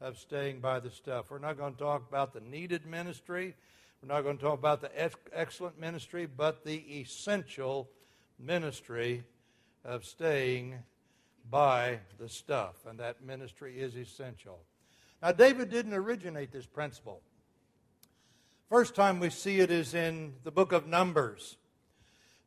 of 0.00 0.18
staying 0.18 0.60
by 0.60 0.78
the 0.78 0.90
stuff. 0.90 1.32
We're 1.32 1.40
not 1.40 1.58
going 1.58 1.72
to 1.72 1.78
talk 1.78 2.08
about 2.08 2.32
the 2.32 2.40
needed 2.40 2.86
ministry. 2.86 3.56
We're 4.00 4.14
not 4.14 4.22
going 4.22 4.38
to 4.38 4.44
talk 4.44 4.58
about 4.60 4.80
the 4.80 4.92
excellent 5.32 5.78
ministry, 5.78 6.26
but 6.26 6.64
the 6.64 6.78
essential 7.00 7.90
ministry 8.38 9.24
of 9.84 10.04
staying 10.04 10.76
by 11.50 11.98
the 12.20 12.28
stuff. 12.28 12.76
And 12.88 13.00
that 13.00 13.24
ministry 13.24 13.80
is 13.80 13.96
essential. 13.96 14.60
Now, 15.20 15.32
David 15.32 15.70
didn't 15.70 15.94
originate 15.94 16.52
this 16.52 16.66
principle. 16.66 17.20
First 18.70 18.94
time 18.94 19.20
we 19.20 19.28
see 19.28 19.60
it 19.60 19.70
is 19.70 19.92
in 19.92 20.32
the 20.42 20.50
book 20.50 20.72
of 20.72 20.86
Numbers. 20.86 21.58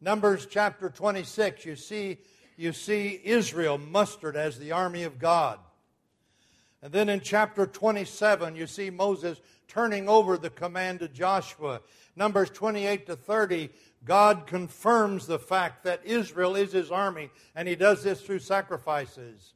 Numbers 0.01 0.47
chapter 0.49 0.89
26, 0.89 1.63
you 1.63 1.75
see, 1.75 2.17
you 2.57 2.73
see 2.73 3.21
Israel 3.23 3.77
mustered 3.77 4.35
as 4.35 4.57
the 4.57 4.71
army 4.71 5.03
of 5.03 5.19
God. 5.19 5.59
And 6.81 6.91
then 6.91 7.07
in 7.07 7.21
chapter 7.21 7.67
27, 7.67 8.55
you 8.55 8.65
see 8.65 8.89
Moses 8.89 9.39
turning 9.67 10.09
over 10.09 10.37
the 10.37 10.49
command 10.49 10.99
to 10.99 11.07
Joshua. 11.07 11.81
Numbers 12.15 12.49
28 12.49 13.05
to 13.05 13.15
30, 13.15 13.69
God 14.03 14.47
confirms 14.47 15.27
the 15.27 15.39
fact 15.39 15.83
that 15.83 16.01
Israel 16.03 16.55
is 16.55 16.71
his 16.71 16.91
army, 16.91 17.29
and 17.55 17.67
he 17.67 17.75
does 17.75 18.03
this 18.03 18.21
through 18.21 18.39
sacrifices. 18.39 19.53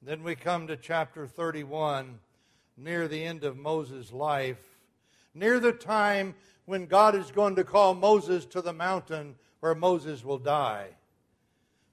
Then 0.00 0.22
we 0.22 0.36
come 0.36 0.68
to 0.68 0.76
chapter 0.76 1.26
31, 1.26 2.18
near 2.78 3.08
the 3.08 3.24
end 3.24 3.44
of 3.44 3.58
Moses' 3.58 4.12
life 4.12 4.75
near 5.36 5.60
the 5.60 5.72
time 5.72 6.34
when 6.64 6.86
God 6.86 7.14
is 7.14 7.30
going 7.30 7.56
to 7.56 7.64
call 7.64 7.94
Moses 7.94 8.44
to 8.46 8.60
the 8.60 8.72
mountain 8.72 9.36
where 9.60 9.74
Moses 9.74 10.24
will 10.24 10.38
die. 10.38 10.88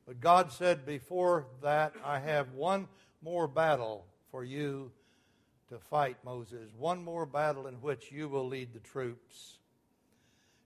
But 0.07 0.19
God 0.19 0.51
said, 0.51 0.85
Before 0.85 1.45
that, 1.61 1.93
I 2.03 2.19
have 2.19 2.53
one 2.53 2.87
more 3.21 3.47
battle 3.47 4.05
for 4.31 4.43
you 4.43 4.91
to 5.69 5.79
fight, 5.79 6.17
Moses. 6.23 6.71
One 6.77 7.03
more 7.03 7.25
battle 7.25 7.67
in 7.67 7.75
which 7.75 8.11
you 8.11 8.27
will 8.27 8.47
lead 8.47 8.73
the 8.73 8.79
troops. 8.79 9.59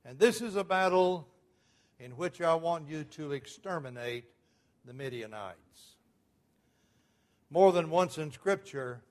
And 0.05 0.17
this 0.17 0.41
is 0.41 0.55
a 0.55 0.63
battle 0.63 1.27
in 2.00 2.12
which 2.12 2.41
I 2.41 2.55
want 2.55 2.88
you 2.88 3.03
to 3.03 3.34
exterminate 3.34 4.25
the 4.86 4.93
Midianites. 4.93 5.96
More 7.50 7.72
than 7.72 7.89
once 7.89 8.17
in 8.17 8.31
Scripture, 8.31 9.01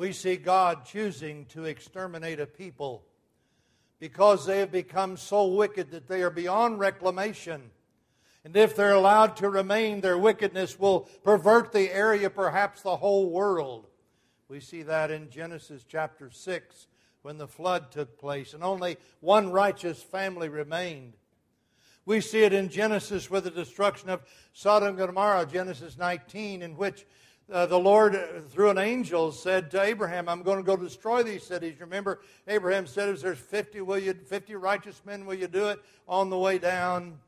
we 0.00 0.12
see 0.14 0.36
God 0.36 0.86
choosing 0.86 1.44
to 1.50 1.66
exterminate 1.66 2.40
a 2.40 2.46
people 2.46 3.04
because 3.98 4.46
they 4.46 4.60
have 4.60 4.72
become 4.72 5.18
so 5.18 5.46
wicked 5.48 5.90
that 5.90 6.08
they 6.08 6.22
are 6.22 6.30
beyond 6.30 6.78
reclamation. 6.78 7.70
And 8.42 8.56
if 8.56 8.74
they're 8.74 8.94
allowed 8.94 9.36
to 9.36 9.50
remain, 9.50 10.00
their 10.00 10.16
wickedness 10.16 10.78
will 10.78 11.00
pervert 11.22 11.72
the 11.72 11.92
area, 11.92 12.30
perhaps 12.30 12.80
the 12.80 12.96
whole 12.96 13.28
world. 13.28 13.88
We 14.48 14.60
see 14.60 14.80
that 14.84 15.10
in 15.10 15.28
Genesis 15.28 15.84
chapter 15.86 16.30
6 16.30 16.86
when 17.20 17.36
the 17.36 17.46
flood 17.46 17.92
took 17.92 18.18
place 18.18 18.54
and 18.54 18.64
only 18.64 18.96
one 19.20 19.52
righteous 19.52 20.02
family 20.02 20.48
remained. 20.48 21.12
We 22.06 22.22
see 22.22 22.44
it 22.44 22.54
in 22.54 22.70
Genesis 22.70 23.30
with 23.30 23.44
the 23.44 23.50
destruction 23.50 24.08
of 24.08 24.22
Sodom 24.54 24.88
and 24.88 24.96
Gomorrah, 24.96 25.44
Genesis 25.44 25.98
19, 25.98 26.62
in 26.62 26.78
which 26.78 27.04
uh, 27.50 27.66
the 27.66 27.78
Lord, 27.78 28.14
uh, 28.14 28.40
through 28.48 28.70
an 28.70 28.78
angel, 28.78 29.32
said 29.32 29.70
to 29.72 29.82
Abraham, 29.82 30.28
I'm 30.28 30.42
going 30.42 30.58
to 30.58 30.62
go 30.62 30.76
destroy 30.76 31.22
these 31.22 31.42
cities. 31.42 31.80
Remember, 31.80 32.20
Abraham 32.46 32.86
said, 32.86 33.08
If 33.08 33.22
there's 33.22 33.38
50, 33.38 33.80
will 33.80 33.98
you, 33.98 34.14
50 34.14 34.54
righteous 34.54 35.02
men, 35.04 35.26
will 35.26 35.34
you 35.34 35.48
do 35.48 35.68
it 35.68 35.80
on 36.08 36.30
the 36.30 36.38
way 36.38 36.58
down? 36.58 37.18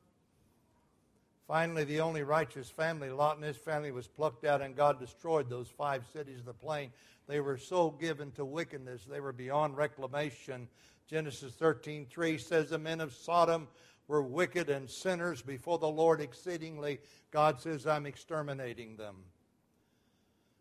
Finally, 1.49 1.85
the 1.85 2.01
only 2.01 2.23
righteous 2.23 2.71
family, 2.71 3.11
Lot 3.11 3.37
and 3.37 3.45
his 3.45 3.57
family, 3.57 3.91
was 3.91 4.07
plucked 4.07 4.45
out, 4.45 4.63
and 4.63 4.77
God 4.77 5.01
destroyed 5.01 5.51
those 5.51 5.69
five 5.69 6.05
cities 6.13 6.39
of 6.39 6.47
the 6.47 6.55
plain. 6.55 6.93
They 7.27 7.41
were 7.41 7.59
so 7.59 7.91
given 7.91 8.31
to 8.33 8.45
wickedness, 8.45 9.05
they 9.05 9.21
were 9.21 9.33
beyond 9.33 9.77
reclamation. 9.77 10.69
Genesis 11.09 11.53
13:3 11.55 12.41
says, 12.41 12.71
The 12.71 12.79
men 12.79 13.01
of 13.01 13.13
Sodom 13.13 13.69
were 14.09 14.23
wicked 14.23 14.71
and 14.71 14.89
sinners 14.89 15.43
before 15.43 15.79
the 15.79 15.89
Lord 15.89 16.21
exceedingly. 16.21 17.01
God 17.31 17.61
says, 17.61 17.87
I'm 17.87 18.07
exterminating 18.07 18.97
them. 18.97 19.17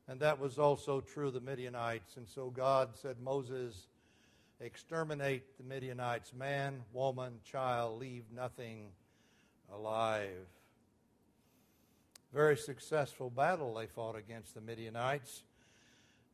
And 0.07 0.19
that 0.19 0.39
was 0.39 0.57
also 0.59 1.01
true 1.01 1.27
of 1.27 1.33
the 1.33 1.41
Midianites. 1.41 2.17
And 2.17 2.27
so 2.27 2.49
God 2.49 2.89
said, 3.01 3.17
Moses, 3.23 3.87
exterminate 4.59 5.57
the 5.57 5.63
Midianites, 5.63 6.33
man, 6.33 6.83
woman, 6.93 7.39
child, 7.43 7.99
leave 7.99 8.23
nothing 8.35 8.87
alive. 9.73 10.47
Very 12.33 12.57
successful 12.57 13.29
battle 13.29 13.73
they 13.73 13.87
fought 13.87 14.15
against 14.15 14.53
the 14.53 14.61
Midianites. 14.61 15.43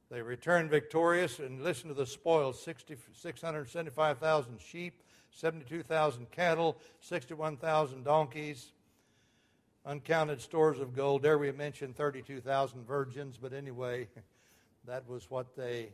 They 0.10 0.22
returned 0.22 0.70
victorious 0.70 1.40
and 1.40 1.64
listen 1.64 1.90
to 1.90 1.94
the 1.94 2.06
spoils 2.06 2.62
675,000 2.64 4.60
sheep, 4.62 5.02
72,000 5.32 6.32
cattle, 6.32 6.78
61,000 7.02 8.04
donkeys, 8.04 8.72
uncounted 9.88 10.42
stores 10.42 10.80
of 10.80 10.94
gold. 10.94 11.24
There 11.24 11.38
we 11.38 11.52
mentioned 11.52 11.96
32,000 11.96 12.86
virgins, 12.86 13.40
but 13.42 13.54
anyway, 13.54 14.10
that 14.86 15.08
was 15.08 15.32
what 15.32 15.56
they 15.56 15.94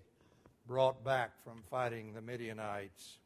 brought 0.67 1.03
back 1.03 1.31
from 1.43 1.61
fighting 1.69 2.13
the 2.13 2.21
Midianites. 2.21 3.19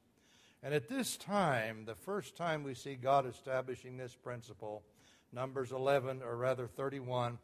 And 0.61 0.73
at 0.73 0.89
this 0.89 1.15
time, 1.15 1.85
the 1.85 1.95
first 1.95 2.35
time 2.35 2.63
we 2.63 2.73
see 2.73 2.95
God 2.95 3.25
establishing 3.25 3.95
this 3.95 4.13
principle, 4.13 4.83
Numbers 5.31 5.71
11, 5.71 6.21
or 6.21 6.35
rather 6.35 6.67
31, 6.67 7.37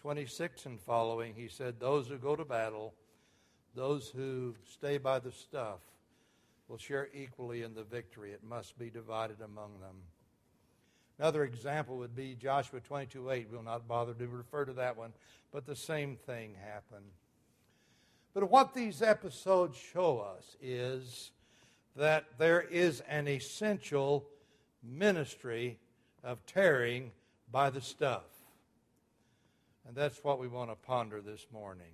26 0.00 0.66
and 0.66 0.80
following, 0.80 1.34
he 1.34 1.48
said, 1.48 1.80
Those 1.80 2.06
who 2.06 2.18
go 2.18 2.36
to 2.36 2.44
battle, 2.44 2.94
those 3.74 4.08
who 4.08 4.54
stay 4.70 4.98
by 4.98 5.18
the 5.18 5.32
stuff, 5.32 5.80
will 6.68 6.78
share 6.78 7.08
equally 7.12 7.62
in 7.62 7.74
the 7.74 7.82
victory. 7.82 8.32
It 8.32 8.44
must 8.44 8.78
be 8.78 8.90
divided 8.90 9.40
among 9.40 9.80
them. 9.80 9.96
Another 11.18 11.44
example 11.44 11.96
would 11.98 12.14
be 12.14 12.34
Joshua 12.34 12.80
22 12.80 13.30
8. 13.30 13.48
We'll 13.50 13.62
not 13.62 13.88
bother 13.88 14.14
to 14.14 14.26
refer 14.28 14.64
to 14.64 14.72
that 14.74 14.96
one, 14.96 15.12
but 15.52 15.66
the 15.66 15.76
same 15.76 16.16
thing 16.16 16.54
happened. 16.54 17.10
But 18.34 18.50
what 18.50 18.74
these 18.74 19.02
episodes 19.02 19.76
show 19.76 20.20
us 20.20 20.56
is 20.62 21.32
that 21.96 22.26
there 22.38 22.60
is 22.60 23.02
an 23.08 23.26
essential 23.26 24.26
ministry 24.82 25.78
of 26.22 26.44
tearing 26.46 27.10
by 27.50 27.70
the 27.70 27.80
stuff. 27.80 28.24
And 29.86 29.96
that's 29.96 30.22
what 30.22 30.38
we 30.38 30.46
want 30.46 30.70
to 30.70 30.76
ponder 30.76 31.20
this 31.20 31.46
morning 31.52 31.92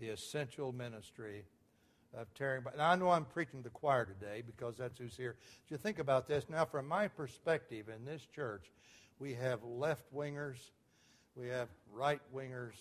the 0.00 0.08
essential 0.08 0.72
ministry 0.72 1.44
of 2.16 2.32
tearing. 2.34 2.62
Now, 2.76 2.90
I 2.90 2.96
know 2.96 3.10
I'm 3.10 3.24
preaching 3.24 3.60
to 3.60 3.64
the 3.64 3.70
choir 3.70 4.04
today 4.04 4.42
because 4.44 4.76
that's 4.76 4.98
who's 4.98 5.16
here. 5.16 5.36
If 5.64 5.70
you 5.70 5.76
think 5.76 5.98
about 5.98 6.28
this, 6.28 6.48
now, 6.48 6.64
from 6.64 6.86
my 6.86 7.08
perspective 7.08 7.88
in 7.88 8.04
this 8.04 8.26
church, 8.34 8.70
we 9.18 9.34
have 9.34 9.62
left 9.64 10.04
wingers, 10.14 10.58
we 11.36 11.48
have 11.48 11.68
right 11.92 12.20
wingers, 12.34 12.74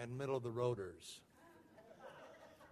and 0.00 0.16
middle 0.16 0.36
of 0.36 0.42
the 0.42 0.50
roaders. 0.50 1.20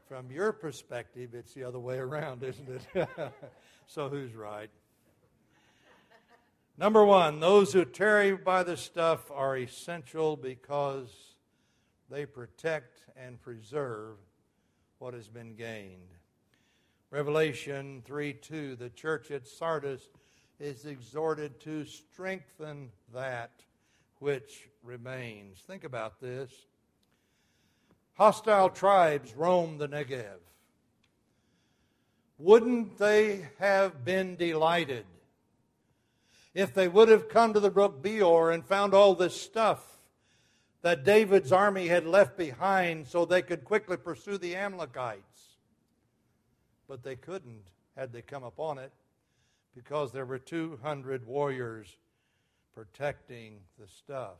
From 0.08 0.30
your 0.30 0.52
perspective, 0.52 1.34
it's 1.34 1.52
the 1.52 1.64
other 1.64 1.80
way 1.80 1.98
around, 1.98 2.42
isn't 2.44 2.68
it? 2.68 3.08
so 3.86 4.08
who's 4.08 4.34
right? 4.34 4.70
Number 6.78 7.04
one, 7.04 7.40
those 7.40 7.72
who 7.72 7.84
tarry 7.84 8.36
by 8.36 8.62
the 8.62 8.76
stuff 8.76 9.30
are 9.30 9.56
essential 9.56 10.36
because 10.36 11.08
they 12.10 12.26
protect 12.26 13.00
and 13.16 13.40
preserve 13.40 14.16
what 14.98 15.14
has 15.14 15.28
been 15.28 15.54
gained. 15.54 16.14
Revelation 17.10 18.02
3 18.04 18.32
2, 18.32 18.76
the 18.76 18.90
church 18.90 19.30
at 19.30 19.46
Sardis 19.46 20.08
is 20.58 20.86
exhorted 20.86 21.60
to 21.60 21.84
strengthen 21.84 22.90
that 23.14 23.52
which 24.18 24.68
remains. 24.82 25.58
Think 25.66 25.84
about 25.84 26.20
this. 26.20 26.50
Hostile 28.14 28.70
tribes 28.70 29.34
roam 29.34 29.78
the 29.78 29.88
Negev. 29.88 30.38
Wouldn't 32.38 32.98
they 32.98 33.48
have 33.58 34.04
been 34.04 34.36
delighted 34.36 35.06
if 36.54 36.72
they 36.72 36.88
would 36.88 37.08
have 37.08 37.28
come 37.28 37.52
to 37.52 37.60
the 37.60 37.70
brook 37.70 38.02
Besor 38.02 38.52
and 38.52 38.64
found 38.64 38.94
all 38.94 39.14
this 39.14 39.38
stuff 39.38 39.95
that 40.86 41.02
David's 41.02 41.50
army 41.50 41.88
had 41.88 42.06
left 42.06 42.36
behind 42.36 43.08
so 43.08 43.24
they 43.24 43.42
could 43.42 43.64
quickly 43.64 43.96
pursue 43.96 44.38
the 44.38 44.54
Amalekites? 44.54 45.56
But 46.86 47.02
they 47.02 47.16
couldn't 47.16 47.72
had 47.96 48.12
they 48.12 48.22
come 48.22 48.44
upon 48.44 48.78
it 48.78 48.92
because 49.74 50.12
there 50.12 50.24
were 50.24 50.38
200 50.38 51.26
warriors 51.26 51.96
protecting 52.72 53.58
the 53.80 53.88
stuff. 53.88 54.36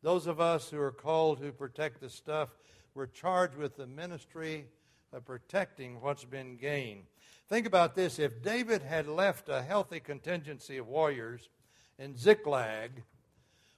Those 0.00 0.26
of 0.26 0.40
us 0.40 0.70
who 0.70 0.80
are 0.80 0.90
called 0.90 1.42
to 1.42 1.52
protect 1.52 2.00
the 2.00 2.08
stuff, 2.08 2.48
we're 2.94 3.08
charged 3.08 3.56
with 3.56 3.76
the 3.76 3.86
ministry 3.86 4.68
of 5.12 5.26
protecting 5.26 6.00
what's 6.00 6.24
been 6.24 6.56
gained. 6.56 7.02
Think 7.46 7.66
about 7.66 7.94
this 7.94 8.18
if 8.18 8.42
David 8.42 8.80
had 8.80 9.06
left 9.06 9.50
a 9.50 9.60
healthy 9.60 10.00
contingency 10.00 10.78
of 10.78 10.88
warriors 10.88 11.50
in 11.98 12.16
Ziklag 12.16 13.02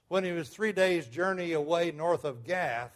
when 0.07 0.23
he 0.23 0.31
was 0.31 0.49
three 0.49 0.71
days' 0.71 1.07
journey 1.07 1.53
away 1.53 1.91
north 1.91 2.23
of 2.23 2.43
Gath, 2.43 2.91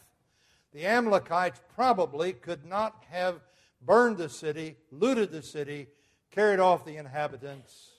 the 0.73 0.85
Amalekites 0.85 1.61
probably 1.75 2.33
could 2.33 2.65
not 2.65 3.03
have 3.09 3.41
burned 3.81 4.17
the 4.17 4.29
city, 4.29 4.77
looted 4.91 5.31
the 5.31 5.41
city, 5.41 5.87
carried 6.31 6.59
off 6.59 6.85
the 6.85 6.97
inhabitants, 6.97 7.91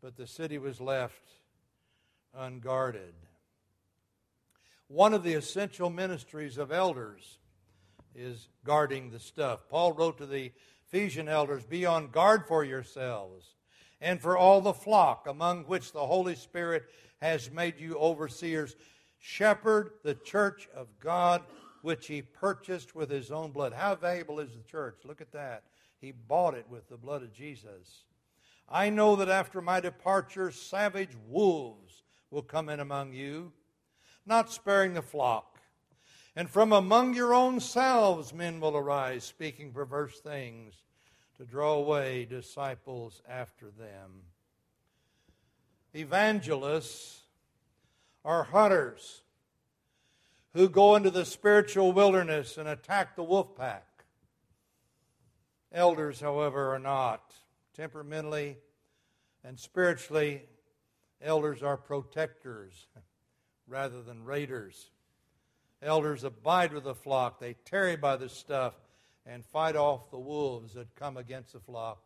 but 0.00 0.16
the 0.16 0.26
city 0.26 0.58
was 0.58 0.80
left 0.80 1.22
unguarded 2.34 3.14
one 4.88 5.14
of 5.14 5.22
the 5.22 5.34
essential 5.34 5.90
ministries 5.90 6.58
of 6.58 6.70
elders 6.70 7.38
is 8.14 8.48
guarding 8.64 9.10
the 9.10 9.18
stuff. 9.18 9.68
Paul 9.68 9.92
wrote 9.92 10.18
to 10.18 10.26
the 10.26 10.52
Ephesian 10.86 11.28
elders 11.28 11.64
Be 11.64 11.84
on 11.84 12.08
guard 12.08 12.46
for 12.46 12.64
yourselves 12.64 13.54
and 14.00 14.20
for 14.20 14.36
all 14.36 14.60
the 14.60 14.72
flock 14.72 15.26
among 15.26 15.64
which 15.64 15.92
the 15.92 16.06
Holy 16.06 16.36
Spirit 16.36 16.84
has 17.20 17.50
made 17.50 17.78
you 17.78 17.96
overseers. 17.96 18.76
Shepherd 19.18 19.90
the 20.02 20.14
church 20.14 20.68
of 20.74 20.88
God 21.00 21.42
which 21.82 22.06
he 22.06 22.22
purchased 22.22 22.94
with 22.94 23.10
his 23.10 23.30
own 23.30 23.52
blood. 23.52 23.72
How 23.72 23.94
valuable 23.94 24.40
is 24.40 24.50
the 24.52 24.62
church? 24.62 24.98
Look 25.04 25.20
at 25.20 25.32
that. 25.32 25.64
He 26.00 26.12
bought 26.12 26.54
it 26.54 26.66
with 26.68 26.88
the 26.88 26.96
blood 26.96 27.22
of 27.22 27.32
Jesus. 27.32 28.04
I 28.68 28.90
know 28.90 29.16
that 29.16 29.28
after 29.28 29.60
my 29.60 29.80
departure, 29.80 30.50
savage 30.50 31.16
wolves 31.28 32.02
will 32.30 32.42
come 32.42 32.68
in 32.68 32.80
among 32.80 33.12
you 33.12 33.52
not 34.26 34.52
sparing 34.52 34.94
the 34.94 35.02
flock. 35.02 35.60
And 36.34 36.50
from 36.50 36.72
among 36.72 37.14
your 37.14 37.32
own 37.32 37.60
selves 37.60 38.34
men 38.34 38.60
will 38.60 38.76
arise, 38.76 39.24
speaking 39.24 39.72
perverse 39.72 40.20
things, 40.20 40.74
to 41.38 41.44
draw 41.44 41.74
away 41.74 42.26
disciples 42.26 43.22
after 43.28 43.70
them. 43.70 44.22
Evangelists 45.96 47.22
are 48.22 48.44
hunters 48.44 49.22
who 50.52 50.68
go 50.68 50.94
into 50.94 51.10
the 51.10 51.24
spiritual 51.24 51.90
wilderness 51.92 52.58
and 52.58 52.68
attack 52.68 53.16
the 53.16 53.22
wolf 53.22 53.56
pack. 53.56 53.86
Elders, 55.72 56.20
however, 56.20 56.74
are 56.74 56.78
not. 56.78 57.34
Temperamentally 57.74 58.58
and 59.42 59.58
spiritually, 59.58 60.42
elders 61.22 61.62
are 61.62 61.78
protectors 61.78 62.88
rather 63.66 64.02
than 64.02 64.22
raiders. 64.24 64.90
Elders 65.80 66.24
abide 66.24 66.74
with 66.74 66.84
the 66.84 66.94
flock, 66.94 67.40
they 67.40 67.54
tarry 67.64 67.96
by 67.96 68.16
the 68.16 68.28
stuff 68.28 68.74
and 69.24 69.46
fight 69.46 69.76
off 69.76 70.10
the 70.10 70.18
wolves 70.18 70.74
that 70.74 70.94
come 70.94 71.16
against 71.16 71.54
the 71.54 71.60
flock. 71.60 72.02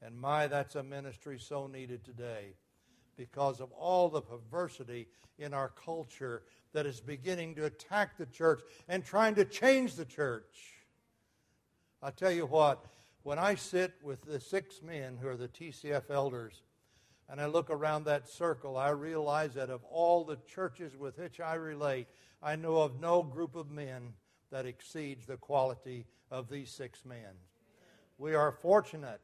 And 0.00 0.18
my, 0.18 0.46
that's 0.46 0.76
a 0.76 0.82
ministry 0.82 1.38
so 1.38 1.66
needed 1.66 2.04
today 2.04 2.54
because 3.16 3.60
of 3.60 3.70
all 3.72 4.08
the 4.08 4.20
perversity 4.20 5.08
in 5.38 5.54
our 5.54 5.68
culture 5.68 6.42
that 6.72 6.86
is 6.86 7.00
beginning 7.00 7.54
to 7.54 7.66
attack 7.66 8.16
the 8.16 8.26
church 8.26 8.62
and 8.88 9.04
trying 9.04 9.34
to 9.34 9.44
change 9.44 9.94
the 9.94 10.04
church. 10.04 10.74
I 12.02 12.10
tell 12.10 12.30
you 12.30 12.46
what, 12.46 12.84
when 13.22 13.38
I 13.38 13.54
sit 13.54 13.94
with 14.02 14.22
the 14.22 14.40
six 14.40 14.82
men 14.82 15.16
who 15.20 15.28
are 15.28 15.36
the 15.36 15.48
TCF 15.48 16.10
elders, 16.10 16.62
and 17.28 17.40
I 17.40 17.46
look 17.46 17.70
around 17.70 18.04
that 18.04 18.28
circle, 18.28 18.76
I 18.76 18.90
realize 18.90 19.54
that 19.54 19.70
of 19.70 19.82
all 19.84 20.24
the 20.24 20.38
churches 20.46 20.96
with 20.96 21.18
which 21.18 21.40
I 21.40 21.54
relate, 21.54 22.06
I 22.42 22.56
know 22.56 22.76
of 22.76 23.00
no 23.00 23.22
group 23.22 23.56
of 23.56 23.70
men 23.70 24.12
that 24.50 24.66
exceeds 24.66 25.26
the 25.26 25.38
quality 25.38 26.06
of 26.30 26.50
these 26.50 26.70
six 26.70 27.04
men. 27.04 27.38
We 28.18 28.34
are 28.34 28.52
fortunate 28.52 29.20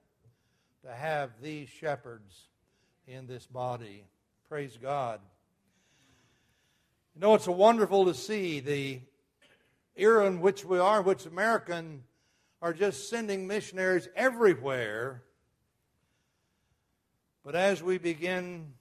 to 0.82 0.92
have 0.92 1.30
these 1.42 1.68
shepherds 1.68 2.48
in 3.12 3.26
this 3.26 3.46
body. 3.46 4.04
Praise 4.48 4.78
God. 4.80 5.20
You 7.14 7.20
know, 7.20 7.34
it's 7.34 7.46
wonderful 7.46 8.06
to 8.06 8.14
see 8.14 8.60
the 8.60 9.00
era 9.96 10.26
in 10.26 10.40
which 10.40 10.64
we 10.64 10.78
are, 10.78 11.02
which 11.02 11.26
Americans 11.26 12.02
are 12.62 12.72
just 12.72 13.08
sending 13.08 13.46
missionaries 13.46 14.08
everywhere 14.14 15.22
but 17.44 17.54
as 17.54 17.82
we 17.82 17.98
begin 17.98 18.74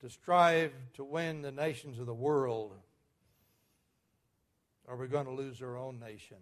to 0.00 0.10
strive 0.10 0.72
to 0.94 1.04
win 1.04 1.42
the 1.42 1.52
nations 1.52 1.98
of 1.98 2.06
the 2.06 2.14
world, 2.14 2.72
are 4.88 4.96
we 4.96 5.06
going 5.06 5.26
to 5.26 5.32
lose 5.32 5.62
our 5.62 5.76
own 5.76 6.00
nation? 6.00 6.38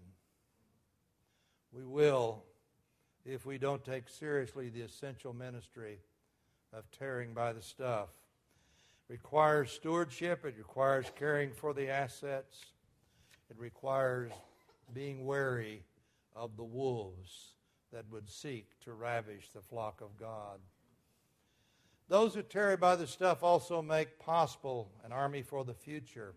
We 1.72 1.84
will 1.84 2.42
if 3.26 3.44
we 3.44 3.58
don't 3.58 3.84
take 3.84 4.08
seriously 4.08 4.70
the 4.70 4.80
essential 4.80 5.34
ministry 5.34 5.98
of 6.72 6.90
tearing 6.90 7.32
by 7.34 7.52
the 7.52 7.62
stuff. 7.62 8.08
It 9.08 9.12
requires 9.12 9.72
stewardship, 9.72 10.44
it 10.44 10.54
requires 10.56 11.06
caring 11.16 11.52
for 11.52 11.74
the 11.74 11.88
assets, 11.88 12.64
it 13.50 13.58
requires 13.58 14.30
being 14.94 15.26
wary 15.26 15.82
of 16.34 16.56
the 16.56 16.64
wolves 16.64 17.52
that 17.92 18.04
would 18.10 18.28
seek 18.28 18.78
to 18.84 18.92
ravish 18.92 19.48
the 19.52 19.60
flock 19.60 20.00
of 20.00 20.16
God. 20.16 20.60
Those 22.08 22.34
who 22.34 22.42
tarry 22.42 22.76
by 22.76 22.96
the 22.96 23.06
stuff 23.06 23.42
also 23.42 23.82
make 23.82 24.18
possible 24.18 24.90
an 25.04 25.12
army 25.12 25.42
for 25.42 25.64
the 25.64 25.74
future. 25.74 26.34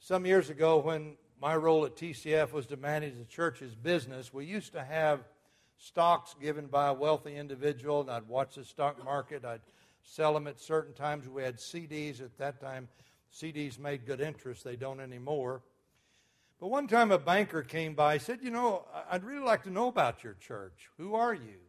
Some 0.00 0.26
years 0.26 0.50
ago, 0.50 0.78
when 0.78 1.16
my 1.40 1.56
role 1.56 1.84
at 1.84 1.96
TCF 1.96 2.52
was 2.52 2.66
to 2.66 2.76
manage 2.76 3.18
the 3.18 3.24
church's 3.24 3.74
business, 3.74 4.32
we 4.32 4.46
used 4.46 4.72
to 4.72 4.82
have 4.82 5.20
stocks 5.78 6.34
given 6.40 6.66
by 6.66 6.88
a 6.88 6.94
wealthy 6.94 7.36
individual, 7.36 8.00
and 8.00 8.10
I'd 8.10 8.28
watch 8.28 8.54
the 8.54 8.64
stock 8.64 9.02
market. 9.04 9.44
I'd 9.44 9.60
sell 10.02 10.34
them 10.34 10.46
at 10.46 10.60
certain 10.60 10.94
times. 10.94 11.28
We 11.28 11.42
had 11.42 11.56
CDs 11.56 12.20
at 12.20 12.36
that 12.38 12.60
time. 12.60 12.88
CDs 13.32 13.78
made 13.78 14.06
good 14.06 14.20
interest. 14.20 14.64
They 14.64 14.76
don't 14.76 15.00
anymore. 15.00 15.62
But 16.60 16.68
one 16.68 16.86
time 16.86 17.10
a 17.10 17.18
banker 17.18 17.62
came 17.62 17.94
by, 17.94 18.18
said, 18.18 18.40
You 18.42 18.50
know, 18.50 18.86
I'd 19.10 19.24
really 19.24 19.44
like 19.44 19.64
to 19.64 19.70
know 19.70 19.88
about 19.88 20.22
your 20.22 20.34
church. 20.34 20.88
Who 20.98 21.14
are 21.14 21.34
you? 21.34 21.60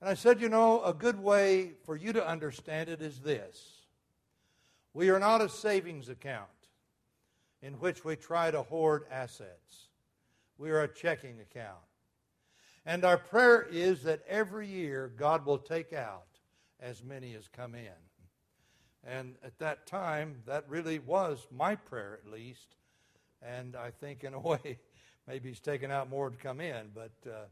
And 0.00 0.08
I 0.08 0.14
said, 0.14 0.40
You 0.40 0.48
know, 0.48 0.82
a 0.84 0.94
good 0.94 1.20
way 1.20 1.72
for 1.84 1.96
you 1.96 2.12
to 2.12 2.26
understand 2.26 2.88
it 2.88 3.02
is 3.02 3.20
this 3.20 3.80
we 4.92 5.08
are 5.10 5.20
not 5.20 5.40
a 5.40 5.48
savings 5.48 6.08
account 6.08 6.48
in 7.62 7.74
which 7.74 8.04
we 8.04 8.16
try 8.16 8.50
to 8.50 8.62
hoard 8.62 9.04
assets, 9.10 9.88
we 10.58 10.70
are 10.70 10.82
a 10.82 10.88
checking 10.88 11.40
account. 11.40 11.78
And 12.86 13.04
our 13.04 13.18
prayer 13.18 13.66
is 13.70 14.02
that 14.04 14.22
every 14.26 14.66
year 14.66 15.12
God 15.16 15.44
will 15.44 15.58
take 15.58 15.92
out 15.92 16.26
as 16.80 17.02
many 17.02 17.34
as 17.34 17.46
come 17.48 17.74
in. 17.74 17.90
And 19.04 19.34
at 19.44 19.58
that 19.58 19.86
time, 19.86 20.36
that 20.46 20.64
really 20.68 20.98
was 20.98 21.46
my 21.50 21.74
prayer, 21.74 22.20
at 22.24 22.30
least. 22.30 22.76
And 23.42 23.76
I 23.76 23.90
think, 23.90 24.24
in 24.24 24.34
a 24.34 24.40
way, 24.40 24.78
maybe 25.26 25.48
He's 25.48 25.60
taken 25.60 25.90
out 25.90 26.08
more 26.08 26.30
to 26.30 26.36
come 26.36 26.60
in. 26.60 26.90
But 26.94 27.12
uh, 27.26 27.46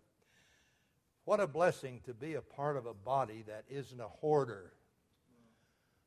what 1.25 1.41
a 1.41 1.47
blessing 1.47 2.01
to 2.05 2.15
be 2.15 2.35
a 2.35 2.41
part 2.41 2.77
of 2.77 2.87
a 2.87 2.95
body 2.95 3.45
that 3.47 3.65
isn't 3.69 4.01
a 4.01 4.09
hoarder, 4.09 4.73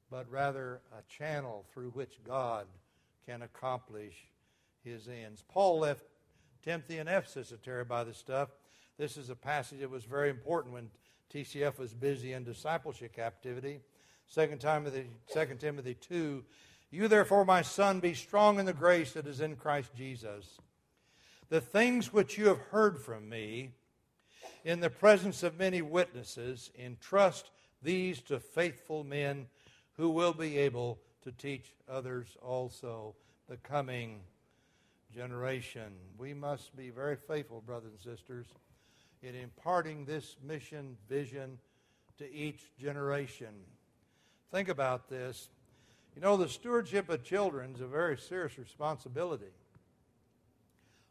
but 0.09 0.29
rather 0.29 0.81
a 0.97 1.01
channel 1.11 1.65
through 1.73 1.91
which 1.91 2.19
God 2.25 2.65
can 3.25 3.41
accomplish 3.43 4.15
His 4.83 5.07
ends. 5.07 5.43
Paul 5.47 5.79
left 5.79 6.03
Timothy 6.63 6.97
in 6.97 7.07
Ephesus 7.07 7.53
to 7.63 7.85
by 7.85 8.03
the 8.03 8.13
stuff. 8.13 8.49
This 9.01 9.17
is 9.17 9.31
a 9.31 9.35
passage 9.35 9.79
that 9.79 9.89
was 9.89 10.03
very 10.03 10.29
important 10.29 10.75
when 10.75 10.91
TCF 11.33 11.79
was 11.79 11.91
busy 11.91 12.33
in 12.33 12.43
discipleship 12.43 13.15
captivity. 13.15 13.79
2 14.31 14.57
Timothy, 14.59 15.07
2 15.33 15.45
Timothy 15.57 15.95
2. 15.95 16.43
You 16.91 17.07
therefore, 17.07 17.43
my 17.43 17.63
son, 17.63 17.99
be 17.99 18.13
strong 18.13 18.59
in 18.59 18.67
the 18.67 18.73
grace 18.73 19.13
that 19.13 19.25
is 19.25 19.41
in 19.41 19.55
Christ 19.55 19.89
Jesus. 19.97 20.59
The 21.49 21.61
things 21.61 22.13
which 22.13 22.37
you 22.37 22.47
have 22.49 22.59
heard 22.69 22.99
from 22.99 23.27
me 23.27 23.71
in 24.65 24.81
the 24.81 24.91
presence 24.91 25.41
of 25.41 25.57
many 25.57 25.81
witnesses, 25.81 26.69
entrust 26.77 27.49
these 27.81 28.21
to 28.21 28.39
faithful 28.39 29.03
men 29.03 29.47
who 29.93 30.11
will 30.11 30.33
be 30.33 30.59
able 30.59 30.99
to 31.23 31.31
teach 31.31 31.73
others 31.89 32.37
also 32.39 33.15
the 33.49 33.57
coming 33.57 34.19
generation. 35.11 35.91
We 36.19 36.35
must 36.35 36.75
be 36.75 36.91
very 36.91 37.15
faithful, 37.15 37.61
brothers 37.61 37.93
and 37.93 38.15
sisters, 38.15 38.45
in 39.21 39.35
imparting 39.35 40.05
this 40.05 40.35
mission 40.43 40.97
vision 41.07 41.57
to 42.17 42.33
each 42.33 42.59
generation. 42.79 43.53
Think 44.51 44.69
about 44.69 45.09
this. 45.09 45.49
You 46.15 46.21
know, 46.21 46.37
the 46.37 46.49
stewardship 46.49 47.09
of 47.09 47.23
children 47.23 47.73
is 47.75 47.81
a 47.81 47.87
very 47.87 48.17
serious 48.17 48.57
responsibility. 48.57 49.53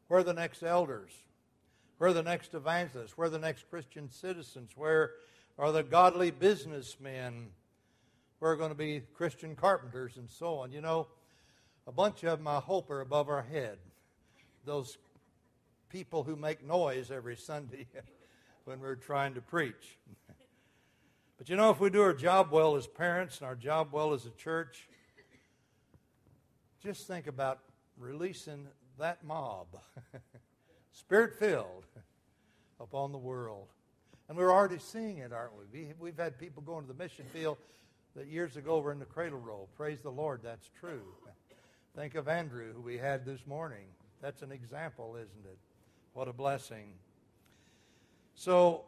Where 0.09 0.21
are 0.21 0.25
the 0.25 0.35
next 0.35 0.63
elders? 0.63 1.11
Where 1.99 2.11
are 2.11 2.15
the 2.15 2.23
next 2.23 2.55
evangelists? 2.55 3.17
Where 3.17 3.29
are 3.29 3.31
the 3.31 3.39
next 3.39 3.69
Christian 3.71 4.11
citizens? 4.11 4.73
Where 4.75 5.13
are 5.59 5.73
the 5.73 5.83
godly 5.83 6.31
businessmen? 6.31 7.49
Where 8.41 8.53
are 8.53 8.57
going 8.57 8.71
to 8.71 8.77
be 8.77 9.03
Christian 9.15 9.55
carpenters 9.55 10.17
and 10.17 10.29
so 10.29 10.57
on? 10.57 10.73
You 10.73 10.81
know, 10.81 11.07
a 11.87 11.93
bunch 11.93 12.25
of 12.25 12.39
them, 12.39 12.49
I 12.49 12.59
hope, 12.59 12.91
are 12.91 13.01
above 13.01 13.29
our 13.29 13.43
head. 13.43 13.79
Those 14.65 14.99
people 15.91 16.23
who 16.23 16.37
make 16.37 16.67
noise 16.67 17.11
every 17.11 17.37
Sunday 17.37 17.87
when 18.65 18.81
we're 18.81 18.95
trying 18.95 19.35
to 19.35 19.41
preach. 19.41 19.99
But 21.37 21.49
you 21.49 21.57
know, 21.57 21.71
if 21.71 21.81
we 21.81 21.89
do 21.89 22.03
our 22.03 22.13
job 22.13 22.51
well 22.51 22.77
as 22.77 22.87
parents 22.87 23.39
and 23.39 23.47
our 23.47 23.55
job 23.55 23.89
well 23.93 24.13
as 24.13 24.27
a 24.27 24.31
church, 24.31 24.91
just 26.85 27.07
think 27.07 27.27
about 27.27 27.61
releasing 27.97 28.67
that 28.99 29.25
mob, 29.25 29.69
spirit 30.93 31.39
filled, 31.39 31.87
upon 32.79 33.13
the 33.13 33.19
world. 33.19 33.69
And 34.29 34.37
we're 34.37 34.53
already 34.53 34.79
seeing 34.79 35.17
it, 35.17 35.33
aren't 35.33 35.53
we? 35.73 35.95
We've 35.99 36.19
had 36.19 36.39
people 36.39 36.63
going 36.63 36.87
to 36.87 36.93
the 36.93 37.03
mission 37.03 37.25
field 37.33 37.57
that 38.15 38.27
years 38.27 38.59
ago 38.59 38.81
were 38.81 38.93
in 38.93 38.99
the 38.99 39.07
cradle 39.07 39.39
roll. 39.39 39.71
Praise 39.79 40.01
the 40.03 40.11
Lord, 40.11 40.41
that's 40.43 40.69
true. 40.79 41.05
Think 41.97 42.17
of 42.17 42.29
Andrew, 42.29 42.75
who 42.75 42.83
we 42.83 42.99
had 42.99 43.25
this 43.25 43.47
morning. 43.47 43.87
That's 44.21 44.43
an 44.43 44.53
example, 44.53 45.17
isn't 45.17 45.47
it? 45.47 45.59
What 46.13 46.27
a 46.27 46.33
blessing. 46.33 46.95
So 48.35 48.83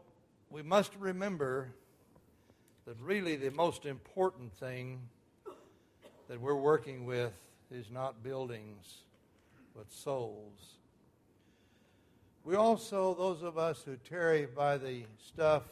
we 0.51 0.63
must 0.63 0.93
remember 0.99 1.69
that 2.85 2.97
really 3.01 3.37
the 3.37 3.51
most 3.51 3.87
important 3.87 4.53
thing 4.53 5.01
that 6.29 6.41
we're 6.41 6.57
working 6.57 7.07
with 7.07 7.33
is 7.71 7.91
not 7.91 8.25
buildings, 8.25 9.05
but 9.77 9.93
souls. 9.93 10.79
We 12.45 12.57
also, 12.57 13.15
those 13.15 13.43
of 13.43 13.57
us 13.57 13.83
who 13.85 13.97
tarry 14.09 14.47
by 14.47 14.77
the 14.77 15.05
stuff, 15.25 15.63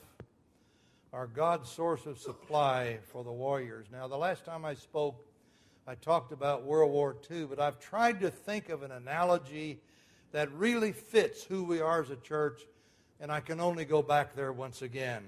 are 1.13 1.27
God's 1.27 1.69
source 1.69 2.07
of 2.07 2.19
supply 2.19 2.99
for 3.11 3.25
the 3.25 3.33
warriors. 3.33 3.87
Now, 3.91 4.07
the 4.07 4.17
last 4.17 4.45
time 4.45 4.65
I 4.65 4.75
spoke, 4.75 5.27
I 5.85 5.97
talked 5.97 6.31
about 6.31 6.63
World 6.63 6.93
War 6.93 7.17
II, 7.29 7.47
but 7.47 7.59
I've 7.59 7.81
tried 7.81 8.21
to 8.21 8.31
think 8.31 8.69
of 8.69 8.85
an 8.85 8.93
analogy 8.93 9.81
that 10.33 10.53
really 10.53 10.93
fits 10.93 11.45
who 11.45 11.65
we 11.65 11.81
are 11.81 12.03
as 12.03 12.11
a 12.11 12.17
church, 12.17 12.63
and 13.21 13.33
I 13.33 13.41
can 13.41 13.61
only 13.61 13.85
go 13.85 14.03
back 14.03 14.35
there 14.35 14.53
once 14.53 14.83
again. 14.83 15.25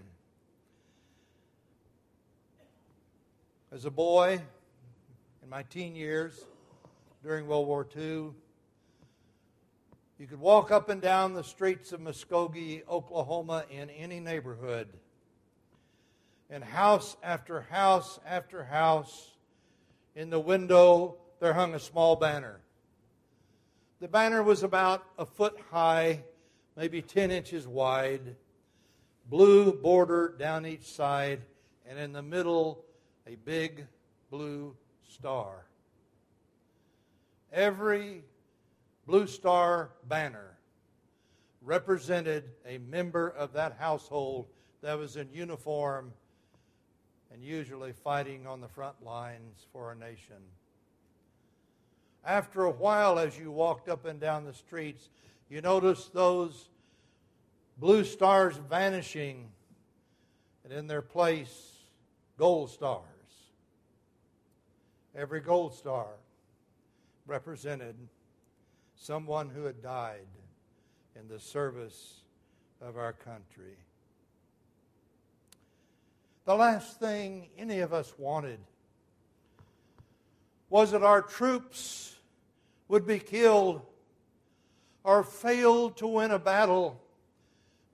As 3.73 3.85
a 3.85 3.91
boy, 3.91 4.41
in 5.43 5.49
my 5.49 5.63
teen 5.65 5.97
years, 5.97 6.45
during 7.23 7.47
World 7.47 7.67
War 7.67 7.87
II, 7.97 8.31
you 10.19 10.27
could 10.29 10.41
walk 10.41 10.71
up 10.71 10.89
and 10.89 11.01
down 11.01 11.35
the 11.35 11.43
streets 11.43 11.91
of 11.93 12.01
Muskogee, 12.01 12.83
Oklahoma, 12.89 13.65
in 13.71 13.91
any 13.91 14.21
neighborhood. 14.21 14.89
And 16.49 16.63
house 16.63 17.17
after 17.23 17.63
house 17.63 18.21
after 18.27 18.63
house, 18.63 19.33
in 20.15 20.31
the 20.31 20.39
window, 20.39 21.17
there 21.41 21.55
hung 21.55 21.75
a 21.75 21.81
small 21.81 22.15
banner. 22.15 22.61
The 24.03 24.09
banner 24.09 24.43
was 24.43 24.65
about 24.65 25.05
a 25.17 25.25
foot 25.25 25.57
high, 25.71 26.25
maybe 26.77 27.03
10 27.03 27.31
inches 27.31 27.69
wide, 27.69 28.35
blue 29.31 29.73
border 29.75 30.35
down 30.37 30.67
each 30.67 30.93
side, 30.93 31.43
and 31.87 32.01
in 32.01 32.13
the 32.13 32.21
middle, 32.21 32.85
a 33.29 33.37
big 33.37 33.87
blue 34.29 34.75
star. 35.09 35.67
Every 37.53 38.25
blue 39.07 39.29
star 39.29 39.91
banner 40.09 40.59
represented 41.61 42.51
a 42.67 42.79
member 42.79 43.29
of 43.29 43.53
that 43.53 43.77
household 43.79 44.49
that 44.81 44.99
was 44.99 45.17
in 45.17 45.31
uniform 45.33 46.13
and 47.33 47.41
usually 47.41 47.93
fighting 47.93 48.49
on 48.49 48.61
the 48.61 48.69
front 48.69 49.01
lines 49.05 49.65
for 49.73 49.87
our 49.87 49.95
nation. 49.95 50.43
After 52.25 52.65
a 52.65 52.71
while, 52.71 53.19
as 53.19 53.39
you 53.39 53.51
walked 53.51 53.89
up 53.89 54.05
and 54.05 54.21
down 54.21 54.45
the 54.45 54.55
streets, 54.55 55.09
you 55.49 55.61
noticed 55.61 56.13
those 56.13 56.69
blue 57.79 58.05
stars 58.05 58.57
vanishing, 58.71 59.49
and 60.65 60.73
in 60.73 60.87
their 60.87 61.03
place, 61.03 61.73
gold 62.39 62.71
stars. 62.71 63.03
Every 65.15 65.41
gold 65.41 65.75
star 65.75 66.07
represented 67.27 67.97
someone 68.95 69.51
who 69.51 69.65
had 69.65 69.83
died 69.83 70.27
in 71.17 71.29
the 71.29 71.41
service 71.41 72.23
of 72.81 72.97
our 72.97 73.13
country. 73.13 73.77
The 76.45 76.55
last 76.55 76.99
thing 76.99 77.49
any 77.59 77.81
of 77.81 77.93
us 77.93 78.15
wanted 78.17 78.59
was 80.71 80.93
that 80.93 81.03
our 81.03 81.21
troops 81.21 82.12
would 82.93 83.07
be 83.07 83.19
killed 83.19 83.81
or 85.03 85.25
failed 85.25 85.97
to 85.97 86.07
win 86.07 86.31
a 86.31 86.39
battle 86.39 87.01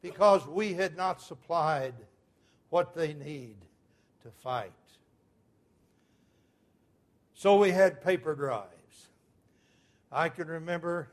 because 0.02 0.44
we 0.48 0.74
had 0.74 0.96
not 0.96 1.22
supplied 1.22 1.94
what 2.70 2.96
they 2.96 3.14
need 3.14 3.54
to 4.24 4.28
fight. 4.42 4.72
So 7.32 7.58
we 7.58 7.70
had 7.70 8.02
paper 8.02 8.34
drives. 8.34 8.66
I 10.10 10.28
can 10.30 10.48
remember 10.48 11.10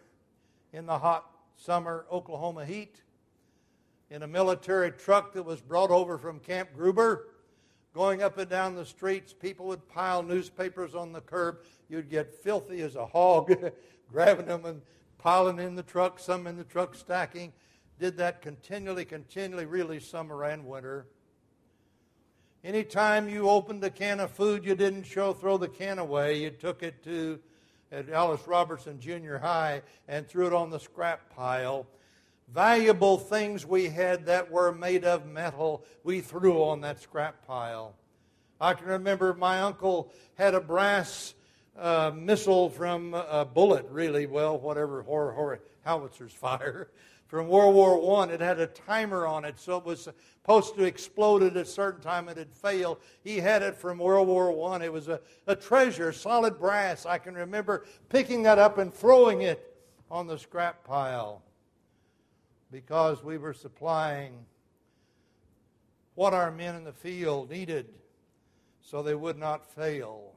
in 0.74 0.88
the 0.88 0.98
hot 0.98 1.30
summer 1.56 2.08
Oklahoma 2.12 2.66
heat, 2.66 3.04
in 4.10 4.24
a 4.24 4.28
military 4.28 4.90
truck 4.90 5.32
that 5.34 5.44
was 5.44 5.62
brought 5.62 5.92
over 5.92 6.18
from 6.18 6.40
Camp 6.40 6.70
Gruber, 6.76 7.28
going 7.96 8.22
up 8.22 8.38
and 8.38 8.50
down 8.50 8.76
the 8.76 8.86
streets, 8.86 9.34
people 9.34 9.68
would 9.68 9.88
pile 9.88 10.22
newspapers 10.22 10.94
on 10.94 11.14
the 11.14 11.22
curb. 11.22 11.60
You'd 11.88 12.10
get 12.10 12.44
filthy 12.44 12.82
as 12.82 12.98
a 12.98 13.06
hog, 13.06 13.56
grabbing 14.12 14.48
them 14.48 14.66
and 14.66 14.82
piling 15.18 15.60
in 15.60 15.76
the 15.76 15.84
truck, 15.84 16.20
some 16.20 16.46
in 16.46 16.58
the 16.58 16.66
truck 16.66 16.94
stacking. 16.94 17.54
Did 17.98 18.18
that 18.18 18.42
continually, 18.42 19.06
continually, 19.06 19.66
really 19.66 20.02
summer 20.02 20.44
and 20.44 20.66
winter. 20.66 21.08
Anytime 22.66 23.30
you 23.30 23.48
opened 23.48 23.82
a 23.86 23.90
can 23.90 24.20
of 24.20 24.32
food, 24.32 24.66
you 24.66 24.76
didn't 24.76 25.04
show 25.04 25.32
throw 25.32 25.58
the 25.58 25.70
can 25.70 25.98
away. 25.98 26.42
You 26.42 26.50
took 26.50 26.84
it 26.84 27.02
to 27.06 27.40
at 27.94 28.10
Alice 28.10 28.46
Robertson 28.46 29.00
Junior 29.00 29.38
High 29.38 29.84
and 30.10 30.28
threw 30.28 30.48
it 30.48 30.54
on 30.54 30.70
the 30.70 30.80
scrap 30.80 31.34
pile. 31.34 31.88
Valuable 32.48 33.18
things 33.18 33.66
we 33.66 33.90
had 33.90 34.26
that 34.28 34.52
were 34.52 34.72
made 34.72 35.04
of 35.04 35.26
metal, 35.26 35.84
we 36.04 36.22
threw 36.22 36.64
on 36.64 36.82
that 36.82 37.02
scrap 37.02 37.46
pile. 37.46 37.96
I 38.62 38.74
can 38.74 38.88
remember 38.88 39.34
my 39.34 39.62
uncle 39.62 40.12
had 40.36 40.54
a 40.54 40.62
brass 40.62 41.34
uh, 41.78 42.12
missile 42.16 42.70
from 42.70 43.14
a 43.14 43.46
bullet, 43.46 43.86
really, 43.90 44.28
well, 44.28 44.58
whatever, 44.58 45.02
horror, 45.02 45.34
horror, 45.34 45.60
howitzers 45.84 46.32
fire 46.34 46.90
from 47.28 47.48
World 47.48 47.76
War 47.76 48.00
One. 48.00 48.30
It 48.30 48.40
had 48.40 48.60
a 48.60 48.68
timer 48.68 49.26
on 49.26 49.44
it, 49.44 49.60
so 49.60 49.78
it 49.78 49.86
was 49.86 50.04
supposed 50.04 50.76
to 50.76 50.84
explode 50.84 51.44
at 51.44 51.58
a 51.58 51.66
certain 51.66 52.02
time 52.02 52.30
it 52.30 52.54
failed. 52.54 53.00
He 53.24 53.38
had 53.38 53.62
it 53.64 53.76
from 53.76 53.98
World 53.98 54.28
War 54.28 54.52
One. 54.52 54.82
It 54.82 54.94
was 54.94 55.08
a, 55.08 55.20
a 55.48 55.56
treasure, 55.56 56.14
solid 56.14 56.60
brass. 56.60 57.06
I 57.06 57.18
can 57.18 57.34
remember 57.34 57.86
picking 58.10 58.44
that 58.44 58.60
up 58.60 58.78
and 58.78 58.94
throwing 58.94 59.42
it 59.42 59.76
on 60.10 60.28
the 60.28 60.38
scrap 60.38 60.84
pile 60.84 61.42
because 62.76 63.24
we 63.24 63.38
were 63.38 63.54
supplying 63.54 64.34
what 66.16 66.34
our 66.34 66.52
men 66.52 66.76
in 66.76 66.84
the 66.84 66.92
field 66.92 67.50
needed 67.50 67.88
so 68.82 69.02
they 69.02 69.16
would 69.16 69.38
not 69.38 69.66
fail. 69.66 70.34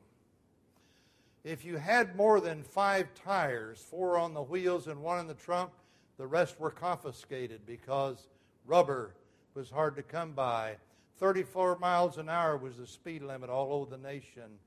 If 1.42 1.64
you 1.64 1.78
had 1.78 2.14
more 2.14 2.40
than 2.40 2.62
five 2.62 3.08
tires, 3.12 3.84
four 3.90 4.16
on 4.16 4.34
the 4.34 4.42
wheels 4.42 4.86
and 4.86 5.02
one 5.02 5.18
in 5.18 5.26
the 5.26 5.34
trunk, 5.34 5.72
the 6.16 6.28
rest 6.28 6.60
were 6.60 6.70
confiscated 6.70 7.66
because 7.66 8.28
rubber 8.66 9.16
was 9.54 9.68
hard 9.68 9.96
to 9.96 10.04
come 10.04 10.30
by. 10.30 10.76
34 11.18 11.80
miles 11.80 12.18
an 12.18 12.28
hour 12.28 12.56
was 12.56 12.76
the 12.76 12.86
speed 12.86 13.24
limit 13.24 13.50
all 13.50 13.72
over 13.72 13.90
the 13.90 14.00
nation. 14.00 14.60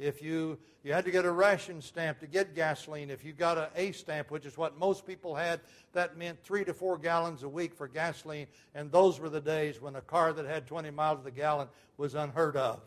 If 0.00 0.22
you, 0.22 0.58
you 0.82 0.94
had 0.94 1.04
to 1.04 1.10
get 1.10 1.26
a 1.26 1.30
ration 1.30 1.82
stamp 1.82 2.20
to 2.20 2.26
get 2.26 2.54
gasoline, 2.54 3.10
if 3.10 3.22
you 3.22 3.34
got 3.34 3.58
an 3.58 3.66
A 3.76 3.92
stamp, 3.92 4.30
which 4.30 4.46
is 4.46 4.56
what 4.56 4.78
most 4.78 5.06
people 5.06 5.34
had, 5.34 5.60
that 5.92 6.16
meant 6.16 6.42
three 6.42 6.64
to 6.64 6.72
four 6.72 6.96
gallons 6.96 7.42
a 7.42 7.48
week 7.48 7.74
for 7.74 7.86
gasoline. 7.86 8.46
And 8.74 8.90
those 8.90 9.20
were 9.20 9.28
the 9.28 9.42
days 9.42 9.80
when 9.80 9.96
a 9.96 10.00
car 10.00 10.32
that 10.32 10.46
had 10.46 10.66
20 10.66 10.90
miles 10.90 11.18
to 11.18 11.24
the 11.24 11.30
gallon 11.30 11.68
was 11.98 12.14
unheard 12.14 12.56
of. 12.56 12.80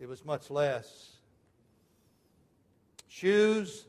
It 0.00 0.08
was 0.08 0.24
much 0.24 0.50
less. 0.50 1.18
Shoes, 3.06 3.86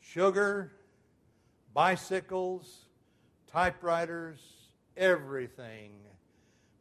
sugar, 0.00 0.72
bicycles, 1.72 2.86
typewriters, 3.52 4.40
everything 4.96 5.92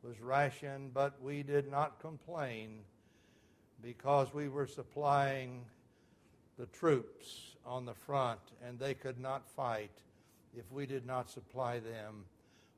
was 0.03 0.19
rationed, 0.19 0.95
but 0.95 1.21
we 1.21 1.43
did 1.43 1.69
not 1.69 1.99
complain 1.99 2.79
because 3.81 4.33
we 4.33 4.49
were 4.49 4.67
supplying 4.67 5.63
the 6.57 6.65
troops 6.67 7.55
on 7.65 7.85
the 7.85 7.93
front, 7.93 8.39
and 8.65 8.79
they 8.79 8.93
could 8.93 9.19
not 9.19 9.47
fight 9.47 9.91
if 10.57 10.69
we 10.71 10.85
did 10.85 11.05
not 11.05 11.29
supply 11.29 11.79
them 11.79 12.25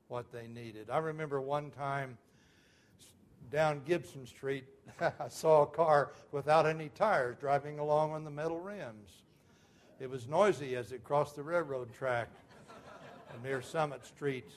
what 0.08 0.30
they 0.32 0.46
needed. 0.46 0.90
I 0.90 0.98
remember 0.98 1.40
one 1.40 1.70
time 1.70 2.16
down 3.50 3.82
Gibson 3.84 4.26
Street, 4.26 4.64
I 5.00 5.28
saw 5.28 5.62
a 5.62 5.66
car 5.66 6.12
without 6.32 6.66
any 6.66 6.88
tires 6.90 7.36
driving 7.38 7.78
along 7.78 8.12
on 8.12 8.24
the 8.24 8.30
metal 8.30 8.60
rims. 8.60 9.22
It 10.00 10.10
was 10.10 10.26
noisy 10.26 10.76
as 10.76 10.92
it 10.92 11.04
crossed 11.04 11.36
the 11.36 11.42
railroad 11.42 11.92
track 11.94 12.28
near 13.44 13.62
Summit 13.62 14.04
Street 14.04 14.50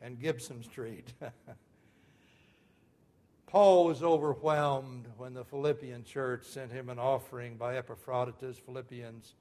and 0.00 0.20
Gibson 0.20 0.62
Street. 0.62 1.12
Paul 3.46 3.84
was 3.84 4.02
overwhelmed 4.02 5.06
when 5.16 5.32
the 5.32 5.44
Philippian 5.44 6.02
church 6.02 6.44
sent 6.44 6.72
him 6.72 6.88
an 6.88 6.98
offering 6.98 7.56
by 7.56 7.76
Epaphroditus, 7.76 8.58
Philippians 8.58 9.34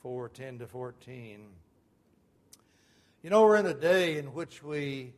4 0.00 0.30
10 0.30 0.58
to 0.60 0.66
14. 0.66 1.40
You 3.22 3.30
know, 3.30 3.42
we're 3.42 3.56
in 3.56 3.66
a 3.66 3.74
day 3.74 4.16
in 4.16 4.32
which 4.32 4.62
we, 4.62 5.12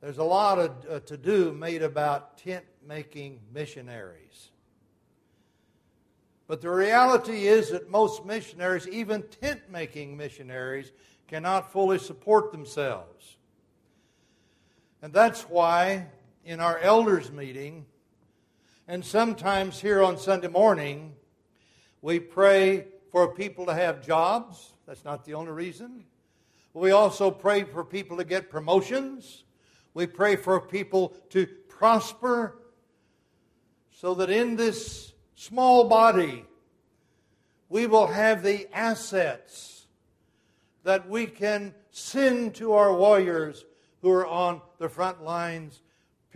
there's 0.00 0.18
a 0.18 0.24
lot 0.24 0.58
of 0.58 0.72
uh, 0.90 1.00
to 1.00 1.16
do 1.16 1.52
made 1.52 1.82
about 1.82 2.38
tent 2.38 2.64
making 2.86 3.38
missionaries. 3.54 4.50
But 6.48 6.60
the 6.60 6.70
reality 6.70 7.46
is 7.46 7.70
that 7.70 7.88
most 7.88 8.24
missionaries, 8.26 8.88
even 8.88 9.22
tent 9.22 9.60
making 9.70 10.16
missionaries, 10.16 10.90
cannot 11.28 11.70
fully 11.70 11.98
support 11.98 12.50
themselves. 12.50 13.36
And 15.02 15.12
that's 15.12 15.42
why 15.42 16.06
in 16.48 16.60
our 16.60 16.78
elders' 16.78 17.30
meeting, 17.30 17.84
and 18.88 19.04
sometimes 19.04 19.78
here 19.78 20.02
on 20.02 20.16
Sunday 20.16 20.48
morning, 20.48 21.12
we 22.00 22.18
pray 22.18 22.86
for 23.12 23.34
people 23.34 23.66
to 23.66 23.74
have 23.74 24.00
jobs. 24.00 24.72
That's 24.86 25.04
not 25.04 25.26
the 25.26 25.34
only 25.34 25.52
reason. 25.52 26.04
We 26.72 26.92
also 26.92 27.30
pray 27.30 27.64
for 27.64 27.84
people 27.84 28.16
to 28.16 28.24
get 28.24 28.48
promotions. 28.48 29.44
We 29.92 30.06
pray 30.06 30.36
for 30.36 30.58
people 30.58 31.14
to 31.28 31.46
prosper 31.68 32.56
so 33.90 34.14
that 34.14 34.30
in 34.30 34.56
this 34.56 35.12
small 35.34 35.84
body, 35.84 36.46
we 37.68 37.86
will 37.86 38.06
have 38.06 38.42
the 38.42 38.74
assets 38.74 39.86
that 40.82 41.10
we 41.10 41.26
can 41.26 41.74
send 41.90 42.54
to 42.54 42.72
our 42.72 42.94
warriors 42.94 43.66
who 44.00 44.10
are 44.10 44.26
on 44.26 44.62
the 44.78 44.88
front 44.88 45.22
lines 45.22 45.82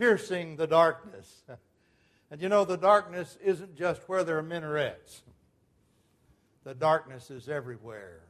piercing 0.03 0.57
the 0.57 0.67
darkness. 0.67 1.43
And 2.31 2.41
you 2.41 2.49
know, 2.49 2.65
the 2.65 2.77
darkness 2.77 3.37
isn't 3.43 3.75
just 3.75 4.09
where 4.09 4.23
there 4.23 4.39
are 4.39 4.43
minarets, 4.43 5.21
the 6.63 6.73
darkness 6.73 7.29
is 7.29 7.47
everywhere. 7.47 8.21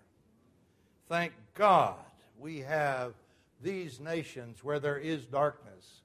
Thank 1.07 1.31
God 1.53 1.95
we 2.37 2.59
have 2.59 3.13
these 3.61 4.01
nations 4.01 4.61
where 4.61 4.81
there 4.81 4.97
is 4.97 5.23
darkness 5.23 6.01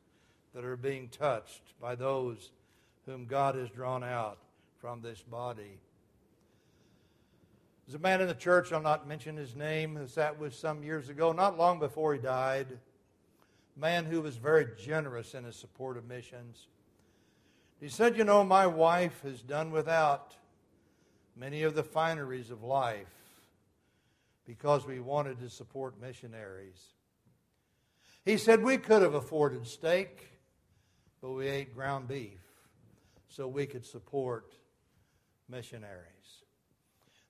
that 0.55 0.65
are 0.65 0.77
being 0.77 1.09
touched 1.09 1.63
by 1.81 1.97
those 1.97 2.53
whom 3.05 3.27
God 3.27 3.57
has 3.57 3.69
drawn 3.71 4.05
out 4.05 4.39
from 4.81 5.01
this 5.01 5.23
body. 5.23 5.81
There's 7.85 7.97
a 7.97 7.99
man 7.99 8.21
in 8.21 8.29
the 8.29 8.35
church, 8.35 8.73
I'll 8.73 8.81
not 8.81 9.09
mention 9.09 9.37
his 9.37 9.57
name, 9.57 9.99
that 10.15 10.39
was 10.39 10.57
some 10.57 10.85
years 10.85 11.09
ago, 11.09 11.33
not 11.33 11.59
long 11.59 11.81
before 11.81 12.15
he 12.15 12.21
died. 12.21 12.79
Man 13.79 14.07
who 14.07 14.21
was 14.21 14.37
very 14.37 14.67
generous 14.77 15.35
in 15.35 15.45
his 15.45 15.55
support 15.55 15.97
of 15.97 16.09
missions. 16.09 16.67
He 17.81 17.89
said, 17.89 18.17
You 18.17 18.25
know, 18.25 18.43
my 18.43 18.67
wife 18.67 19.23
has 19.23 19.41
done 19.41 19.71
without 19.71 20.35
many 21.37 21.63
of 21.63 21.77
the 21.77 21.85
fineries 21.85 22.51
of 22.51 22.65
life 22.65 23.07
because 24.45 24.85
we 24.85 24.99
wanted 24.99 25.39
to 25.39 25.49
support 25.49 26.01
missionaries. 26.01 26.83
He 28.25 28.37
said, 28.37 28.65
We 28.65 28.79
could 28.79 29.03
have 29.03 29.15
afforded 29.15 29.65
steak, 29.65 30.29
but 31.23 31.31
we 31.31 31.47
ate 31.47 31.73
ground 31.73 32.09
beef 32.09 32.41
so 33.29 33.47
we 33.47 33.67
could 33.67 33.87
support 33.87 34.55
missionaries. 35.49 36.09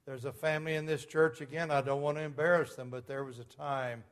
There's 0.07 0.25
a 0.25 0.33
family 0.33 0.77
in 0.77 0.87
this 0.87 1.05
church, 1.05 1.43
again, 1.43 1.71
I 1.71 1.83
don't 1.83 2.01
want 2.01 2.17
to 2.17 2.23
embarrass 2.23 2.75
them, 2.75 2.89
but 2.89 3.07
there 3.07 3.25
was 3.25 3.39
a 3.39 3.45
time 3.45 4.05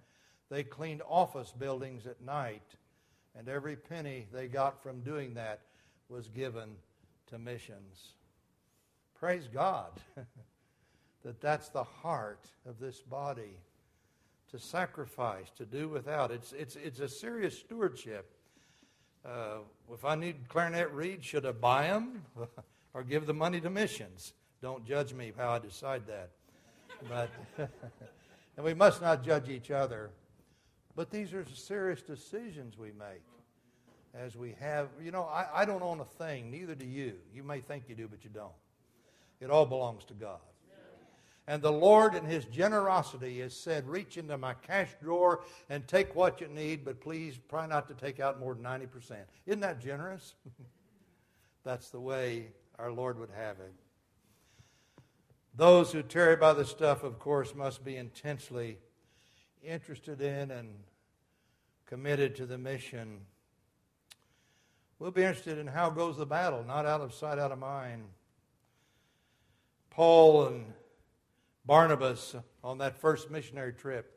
they 0.50 0.62
cleaned 0.62 1.02
office 1.08 1.52
buildings 1.56 2.06
at 2.06 2.20
night, 2.20 2.62
and 3.36 3.48
every 3.48 3.76
penny 3.76 4.26
they 4.32 4.46
got 4.46 4.82
from 4.82 5.00
doing 5.00 5.34
that 5.34 5.60
was 6.08 6.28
given 6.28 6.76
to 7.28 7.38
missions. 7.38 8.12
Praise 9.18 9.48
God 9.52 9.90
that 11.24 11.40
that's 11.40 11.68
the 11.70 11.82
heart 11.82 12.46
of 12.66 12.78
this 12.78 13.00
body 13.00 13.58
to 14.50 14.58
sacrifice, 14.58 15.50
to 15.56 15.64
do 15.64 15.88
without. 15.88 16.30
It's, 16.30 16.52
it's, 16.52 16.76
it's 16.76 17.00
a 17.00 17.08
serious 17.08 17.58
stewardship. 17.58 18.32
Uh, 19.24 19.58
if 19.92 20.04
I 20.04 20.14
need 20.14 20.48
clarinet 20.48 20.92
reeds, 20.92 21.26
should 21.26 21.44
I 21.44 21.52
buy 21.52 21.88
them 21.88 22.22
or 22.94 23.02
give 23.02 23.26
the 23.26 23.34
money 23.34 23.60
to 23.60 23.70
missions? 23.70 24.34
Don't 24.62 24.86
judge 24.86 25.12
me 25.12 25.32
how 25.36 25.50
I 25.50 25.58
decide 25.58 26.02
that. 26.06 26.30
But 27.08 27.30
and 28.56 28.64
we 28.64 28.74
must 28.74 29.02
not 29.02 29.24
judge 29.24 29.48
each 29.48 29.70
other. 29.70 30.10
But 30.96 31.10
these 31.10 31.34
are 31.34 31.44
serious 31.54 32.00
decisions 32.00 32.78
we 32.78 32.90
make 32.92 33.22
as 34.14 34.34
we 34.34 34.56
have. 34.58 34.88
You 35.00 35.10
know, 35.10 35.24
I, 35.24 35.46
I 35.54 35.64
don't 35.66 35.82
own 35.82 36.00
a 36.00 36.04
thing, 36.04 36.50
neither 36.50 36.74
do 36.74 36.86
you. 36.86 37.12
You 37.34 37.44
may 37.44 37.60
think 37.60 37.84
you 37.88 37.94
do, 37.94 38.08
but 38.08 38.24
you 38.24 38.30
don't. 38.30 38.52
It 39.38 39.50
all 39.50 39.66
belongs 39.66 40.04
to 40.06 40.14
God. 40.14 40.40
And 41.48 41.62
the 41.62 41.70
Lord, 41.70 42.16
in 42.16 42.24
His 42.24 42.44
generosity, 42.46 43.40
has 43.40 43.54
said, 43.54 43.86
Reach 43.86 44.16
into 44.16 44.36
my 44.36 44.54
cash 44.54 44.88
drawer 45.00 45.44
and 45.68 45.86
take 45.86 46.16
what 46.16 46.40
you 46.40 46.48
need, 46.48 46.84
but 46.84 47.00
please 47.00 47.38
try 47.48 47.66
not 47.66 47.86
to 47.88 47.94
take 47.94 48.18
out 48.18 48.40
more 48.40 48.54
than 48.54 48.64
90%. 48.64 49.16
Isn't 49.46 49.60
that 49.60 49.80
generous? 49.80 50.34
That's 51.64 51.90
the 51.90 52.00
way 52.00 52.48
our 52.78 52.90
Lord 52.90 53.18
would 53.20 53.30
have 53.30 53.60
it. 53.60 53.74
Those 55.54 55.92
who 55.92 56.02
tarry 56.02 56.36
by 56.36 56.52
the 56.52 56.64
stuff, 56.64 57.04
of 57.04 57.18
course, 57.18 57.54
must 57.54 57.84
be 57.84 57.96
intensely 57.96 58.78
interested 59.62 60.20
in 60.20 60.50
and 60.50 60.68
committed 61.86 62.36
to 62.36 62.46
the 62.46 62.58
mission. 62.58 63.20
We'll 64.98 65.10
be 65.10 65.22
interested 65.22 65.58
in 65.58 65.66
how 65.66 65.90
goes 65.90 66.16
the 66.16 66.26
battle, 66.26 66.64
not 66.64 66.86
out 66.86 67.00
of 67.00 67.14
sight, 67.14 67.38
out 67.38 67.52
of 67.52 67.58
mind. 67.58 68.04
Paul 69.90 70.46
and 70.46 70.72
Barnabas 71.64 72.36
on 72.62 72.78
that 72.78 72.98
first 72.98 73.30
missionary 73.30 73.72
trip. 73.72 74.12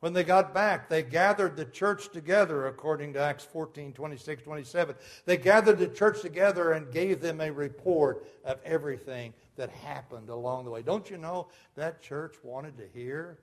When 0.00 0.12
they 0.12 0.24
got 0.24 0.52
back, 0.52 0.90
they 0.90 1.02
gathered 1.02 1.56
the 1.56 1.64
church 1.64 2.10
together, 2.12 2.66
according 2.66 3.14
to 3.14 3.20
Acts 3.20 3.44
14 3.44 3.94
26, 3.94 4.42
27. 4.42 4.96
They 5.24 5.38
gathered 5.38 5.78
the 5.78 5.88
church 5.88 6.20
together 6.20 6.72
and 6.72 6.92
gave 6.92 7.22
them 7.22 7.40
a 7.40 7.50
report 7.50 8.26
of 8.44 8.58
everything 8.66 9.32
that 9.56 9.70
happened 9.70 10.28
along 10.28 10.66
the 10.66 10.70
way. 10.70 10.82
Don't 10.82 11.08
you 11.08 11.16
know 11.16 11.48
that 11.74 12.02
church 12.02 12.34
wanted 12.42 12.76
to 12.76 12.84
hear 12.92 13.38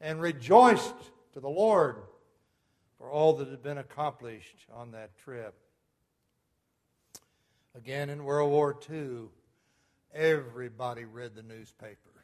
and 0.00 0.20
rejoiced 0.20 0.94
to 1.32 1.40
the 1.40 1.48
Lord 1.48 1.96
for 2.98 3.10
all 3.10 3.34
that 3.34 3.48
had 3.48 3.62
been 3.62 3.78
accomplished 3.78 4.66
on 4.72 4.92
that 4.92 5.16
trip? 5.18 5.54
Again, 7.74 8.08
in 8.08 8.24
World 8.24 8.50
War 8.50 8.76
II, 8.90 9.28
everybody 10.14 11.04
read 11.04 11.34
the 11.34 11.42
newspaper 11.42 12.16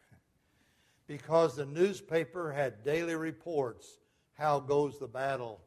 because 1.06 1.56
the 1.56 1.66
newspaper 1.66 2.52
had 2.52 2.84
daily 2.84 3.14
reports 3.14 3.98
how 4.32 4.60
goes 4.60 4.98
the 4.98 5.06
battle. 5.06 5.60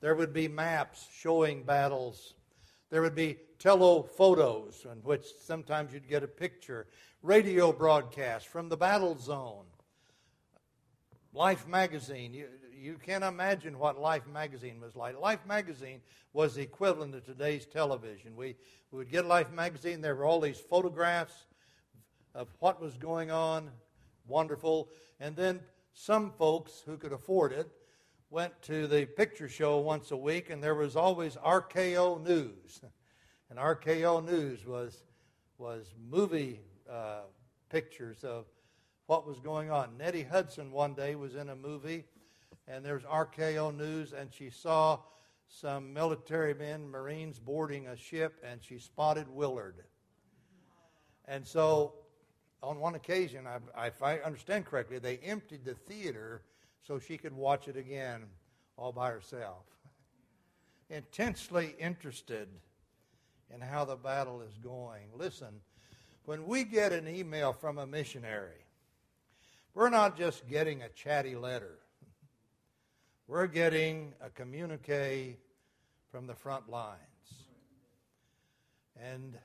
There 0.00 0.14
would 0.14 0.32
be 0.32 0.48
maps 0.48 1.06
showing 1.14 1.62
battles. 1.62 2.34
There 2.88 3.02
would 3.02 3.14
be 3.14 3.36
telephotos 3.58 4.86
in 4.90 4.98
which 5.02 5.26
sometimes 5.44 5.92
you'd 5.92 6.08
get 6.08 6.24
a 6.24 6.28
picture, 6.28 6.86
radio 7.22 7.70
broadcasts 7.70 8.48
from 8.48 8.68
the 8.68 8.76
battle 8.76 9.18
zone. 9.18 9.66
Life 11.34 11.66
magazine, 11.66 12.34
you, 12.34 12.46
you 12.74 12.98
can't 13.02 13.24
imagine 13.24 13.78
what 13.78 13.98
Life 13.98 14.26
magazine 14.26 14.80
was 14.80 14.94
like. 14.94 15.18
Life 15.18 15.46
magazine 15.46 16.02
was 16.34 16.54
the 16.54 16.62
equivalent 16.62 17.14
of 17.14 17.24
today's 17.24 17.64
television. 17.64 18.36
We, 18.36 18.56
we 18.90 18.98
would 18.98 19.10
get 19.10 19.24
Life 19.24 19.50
magazine, 19.50 20.02
there 20.02 20.14
were 20.14 20.26
all 20.26 20.40
these 20.40 20.60
photographs 20.60 21.46
of 22.34 22.48
what 22.58 22.82
was 22.82 22.98
going 22.98 23.30
on, 23.30 23.70
wonderful. 24.28 24.90
And 25.20 25.34
then 25.34 25.60
some 25.94 26.32
folks 26.32 26.82
who 26.84 26.98
could 26.98 27.12
afford 27.12 27.52
it 27.52 27.70
went 28.28 28.60
to 28.62 28.86
the 28.86 29.06
picture 29.06 29.48
show 29.48 29.78
once 29.78 30.10
a 30.10 30.16
week, 30.16 30.50
and 30.50 30.62
there 30.62 30.74
was 30.74 30.96
always 30.96 31.36
RKO 31.36 32.22
News. 32.22 32.80
And 33.50 33.60
RKO 33.60 34.24
News 34.24 34.64
was, 34.64 35.02
was 35.58 35.92
movie 36.08 36.60
uh, 36.90 37.24
pictures 37.68 38.24
of 38.24 38.46
what 39.06 39.26
was 39.26 39.40
going 39.40 39.70
on. 39.70 39.96
Nettie 39.98 40.22
Hudson 40.22 40.70
one 40.72 40.94
day 40.94 41.14
was 41.14 41.34
in 41.34 41.48
a 41.48 41.56
movie, 41.56 42.04
and 42.66 42.84
there's 42.84 43.02
RKO 43.02 43.76
News, 43.76 44.12
and 44.12 44.32
she 44.32 44.50
saw 44.50 44.98
some 45.48 45.92
military 45.92 46.54
men, 46.54 46.88
Marines, 46.88 47.38
boarding 47.38 47.88
a 47.88 47.96
ship, 47.96 48.42
and 48.44 48.62
she 48.62 48.78
spotted 48.78 49.28
Willard. 49.28 49.76
And 51.26 51.46
so 51.46 51.94
on 52.62 52.78
one 52.78 52.94
occasion, 52.94 53.46
I, 53.46 53.86
if 53.86 54.02
I 54.02 54.18
understand 54.18 54.66
correctly, 54.66 54.98
they 54.98 55.18
emptied 55.18 55.64
the 55.64 55.74
theater 55.74 56.42
so 56.82 56.98
she 56.98 57.18
could 57.18 57.32
watch 57.32 57.68
it 57.68 57.76
again 57.76 58.24
all 58.76 58.92
by 58.92 59.10
herself. 59.10 59.64
Intensely 60.88 61.74
interested 61.78 62.48
in 63.52 63.60
how 63.60 63.84
the 63.84 63.96
battle 63.96 64.40
is 64.42 64.56
going. 64.58 65.08
Listen, 65.16 65.60
when 66.24 66.46
we 66.46 66.64
get 66.64 66.92
an 66.92 67.08
email 67.08 67.52
from 67.52 67.78
a 67.78 67.86
missionary, 67.86 68.61
we're 69.74 69.90
not 69.90 70.16
just 70.16 70.48
getting 70.48 70.82
a 70.82 70.88
chatty 70.88 71.34
letter. 71.34 71.78
We're 73.26 73.46
getting 73.46 74.12
a 74.20 74.30
communique 74.30 75.38
from 76.10 76.26
the 76.26 76.34
front 76.34 76.68
lines. 76.68 76.98
And 79.00 79.38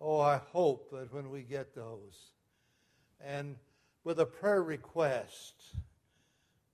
Oh, 0.00 0.20
I 0.20 0.40
hope 0.52 0.90
that 0.92 1.12
when 1.12 1.28
we 1.30 1.42
get 1.42 1.74
those, 1.74 2.30
and 3.20 3.56
with 4.04 4.20
a 4.20 4.26
prayer 4.26 4.62
request, 4.62 5.54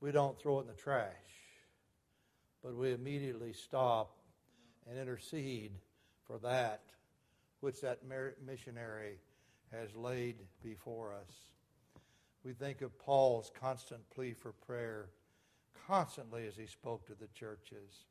we 0.01 0.13
don't 0.13 0.39
throw 0.39 0.59
it 0.59 0.63
in 0.63 0.67
the 0.67 0.75
trash, 0.75 1.09
but 2.63 2.77
we 2.77 2.93
immediately 2.93 3.55
stop 3.55 4.15
and 4.89 4.99
intercede 4.99 5.73
for 6.27 6.39
that 6.39 6.83
which 7.61 7.81
that 7.81 8.01
missionary 8.45 9.17
has 9.73 9.95
laid 9.97 10.37
before 10.63 11.15
us. 11.15 11.35
We 12.45 12.53
think 12.53 12.83
of 12.83 12.99
Paul's 12.99 13.51
constant 13.59 14.03
plea 14.11 14.35
for 14.35 14.53
prayer 14.53 15.07
constantly 15.87 16.47
as 16.47 16.57
he 16.57 16.67
spoke 16.67 17.07
to 17.07 17.15
the 17.15 17.29
churches. 17.29 18.05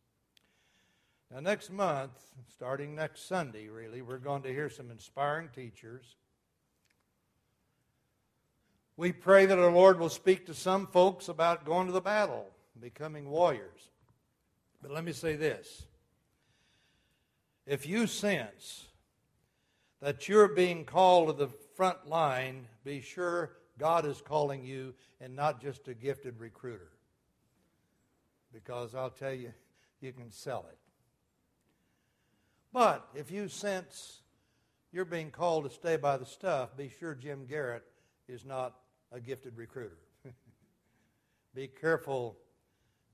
Now, 1.31 1.39
next 1.39 1.71
month, 1.71 2.11
starting 2.51 2.95
next 2.95 3.27
Sunday, 3.27 3.67
really, 3.67 4.01
we're 4.01 4.17
going 4.17 4.41
to 4.43 4.49
hear 4.53 4.69
some 4.69 4.89
inspiring 4.89 5.49
teachers. 5.53 6.15
We 8.97 9.11
pray 9.11 9.45
that 9.45 9.59
our 9.59 9.71
Lord 9.71 9.99
will 9.99 10.09
speak 10.09 10.47
to 10.47 10.53
some 10.53 10.87
folks 10.87 11.27
about 11.27 11.65
going 11.65 11.87
to 11.87 11.93
the 11.93 12.01
battle, 12.01 12.47
becoming 12.79 13.29
warriors. 13.29 13.89
But 14.81 14.91
let 14.91 15.03
me 15.03 15.13
say 15.13 15.35
this 15.35 15.85
if 17.65 17.85
you 17.85 18.07
sense 18.07 18.85
that 20.01 20.27
you're 20.27 20.49
being 20.49 20.85
called 20.85 21.27
to 21.27 21.33
the 21.33 21.51
front 21.75 22.07
line, 22.07 22.67
be 22.83 22.99
sure 22.99 23.51
God 23.77 24.05
is 24.05 24.21
calling 24.21 24.63
you 24.63 24.93
and 25.19 25.35
not 25.35 25.61
just 25.61 25.87
a 25.87 25.93
gifted 25.93 26.39
recruiter. 26.39 26.91
Because 28.53 28.93
I'll 28.93 29.09
tell 29.09 29.33
you, 29.33 29.53
you 29.99 30.11
can 30.11 30.31
sell 30.31 30.65
it. 30.69 30.77
But 32.71 33.07
if 33.15 33.31
you 33.31 33.47
sense 33.47 34.21
you're 34.91 35.05
being 35.05 35.31
called 35.31 35.63
to 35.63 35.69
stay 35.71 35.97
by 35.97 36.17
the 36.17 36.25
stuff, 36.25 36.77
be 36.77 36.91
sure 36.99 37.15
Jim 37.15 37.45
Garrett 37.47 37.83
is 38.27 38.45
not 38.45 38.75
a 39.11 39.19
gifted 39.19 39.57
recruiter. 39.57 39.97
be 41.55 41.67
careful 41.67 42.37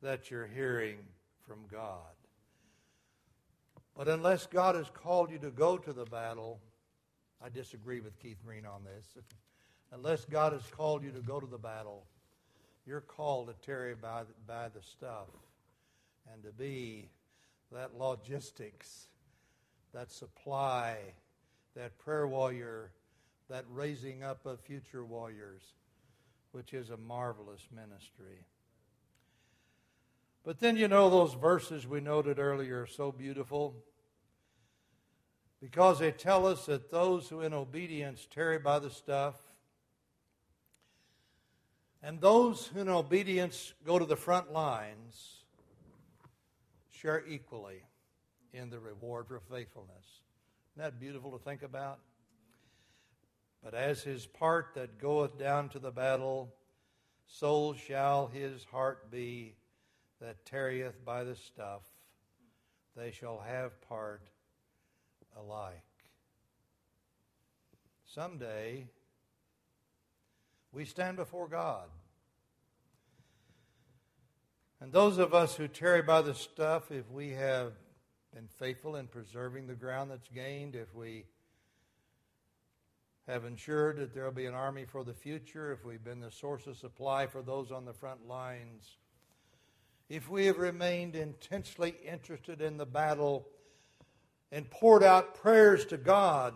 that 0.01 0.29
you're 0.29 0.47
hearing 0.47 0.97
from 1.47 1.59
God. 1.71 2.13
But 3.95 4.07
unless 4.07 4.45
God 4.45 4.75
has 4.75 4.89
called 4.93 5.31
you 5.31 5.39
to 5.39 5.51
go 5.51 5.77
to 5.77 5.93
the 5.93 6.05
battle, 6.05 6.59
I 7.43 7.49
disagree 7.49 8.01
with 8.01 8.19
Keith 8.19 8.37
Green 8.45 8.65
on 8.65 8.83
this. 8.83 9.23
unless 9.91 10.25
God 10.25 10.53
has 10.53 10.63
called 10.71 11.03
you 11.03 11.11
to 11.11 11.21
go 11.21 11.39
to 11.39 11.47
the 11.47 11.57
battle, 11.57 12.05
you're 12.85 13.01
called 13.01 13.47
to 13.47 13.65
tarry 13.65 13.95
by 13.95 14.23
the, 14.23 14.33
by 14.47 14.69
the 14.69 14.81
stuff 14.81 15.27
and 16.33 16.43
to 16.43 16.51
be 16.51 17.09
that 17.71 17.97
logistics 17.97 19.09
that 19.93 20.11
supply, 20.11 20.97
that 21.75 21.97
prayer 21.97 22.27
warrior, 22.27 22.91
that 23.49 23.65
raising 23.69 24.23
up 24.23 24.45
of 24.45 24.59
future 24.59 25.03
warriors, 25.03 25.61
which 26.51 26.73
is 26.73 26.89
a 26.89 26.97
marvelous 26.97 27.67
ministry. 27.75 28.45
But 30.43 30.59
then, 30.59 30.77
you 30.77 30.87
know, 30.87 31.09
those 31.09 31.33
verses 31.33 31.87
we 31.87 31.99
noted 31.99 32.39
earlier 32.39 32.83
are 32.83 32.87
so 32.87 33.11
beautiful 33.11 33.75
because 35.61 35.99
they 35.99 36.11
tell 36.11 36.47
us 36.47 36.65
that 36.67 36.91
those 36.91 37.27
who 37.27 37.41
in 37.41 37.53
obedience 37.53 38.27
tarry 38.31 38.59
by 38.59 38.79
the 38.79 38.89
stuff, 38.89 39.35
and 42.01 42.21
those 42.21 42.67
who 42.67 42.81
in 42.81 42.89
obedience 42.89 43.73
go 43.85 43.99
to 43.99 44.05
the 44.05 44.15
front 44.15 44.51
lines 44.51 45.43
share 46.89 47.23
equally 47.27 47.83
in 48.53 48.69
the 48.69 48.79
reward 48.79 49.27
for 49.27 49.39
faithfulness. 49.39 50.21
Isn't 50.75 50.83
that 50.83 50.99
beautiful 50.99 51.31
to 51.31 51.43
think 51.43 51.63
about? 51.63 51.99
But 53.63 53.73
as 53.73 54.03
his 54.03 54.25
part 54.25 54.71
that 54.75 54.99
goeth 54.99 55.37
down 55.37 55.69
to 55.69 55.79
the 55.79 55.91
battle, 55.91 56.53
so 57.27 57.73
shall 57.73 58.27
his 58.27 58.63
heart 58.65 59.11
be 59.11 59.55
that 60.21 60.45
tarrieth 60.45 61.03
by 61.05 61.23
the 61.23 61.35
stuff. 61.35 61.81
They 62.95 63.11
shall 63.11 63.39
have 63.45 63.79
part 63.87 64.29
alike. 65.37 65.83
Someday, 68.05 68.87
we 70.71 70.85
stand 70.85 71.17
before 71.17 71.47
God. 71.47 71.87
And 74.81 74.93
those 74.93 75.17
of 75.17 75.33
us 75.33 75.55
who 75.55 75.67
tarry 75.67 76.01
by 76.01 76.21
the 76.21 76.33
stuff, 76.33 76.89
if 76.89 77.09
we 77.11 77.31
have 77.31 77.73
been 78.33 78.47
faithful 78.47 78.95
in 78.95 79.07
preserving 79.07 79.67
the 79.67 79.73
ground 79.73 80.09
that's 80.09 80.29
gained, 80.29 80.75
if 80.75 80.93
we 80.95 81.25
have 83.27 83.43
ensured 83.43 83.97
that 83.97 84.13
there 84.13 84.23
will 84.23 84.31
be 84.31 84.45
an 84.45 84.53
army 84.53 84.85
for 84.85 85.03
the 85.03 85.13
future, 85.13 85.73
if 85.73 85.83
we've 85.83 86.03
been 86.03 86.21
the 86.21 86.31
source 86.31 86.65
of 86.65 86.77
supply 86.77 87.27
for 87.27 87.41
those 87.41 87.71
on 87.71 87.83
the 87.83 87.93
front 87.93 88.25
lines, 88.25 88.97
if 90.07 90.29
we 90.29 90.45
have 90.45 90.57
remained 90.57 91.15
intensely 91.15 91.95
interested 92.03 92.61
in 92.61 92.77
the 92.77 92.85
battle 92.85 93.47
and 94.51 94.69
poured 94.71 95.03
out 95.03 95.35
prayers 95.35 95.85
to 95.87 95.97
God 95.97 96.55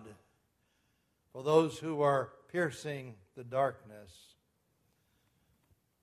for 1.31 1.43
those 1.43 1.77
who 1.77 2.01
are 2.01 2.29
piercing 2.51 3.15
the 3.35 3.43
darkness, 3.43 4.11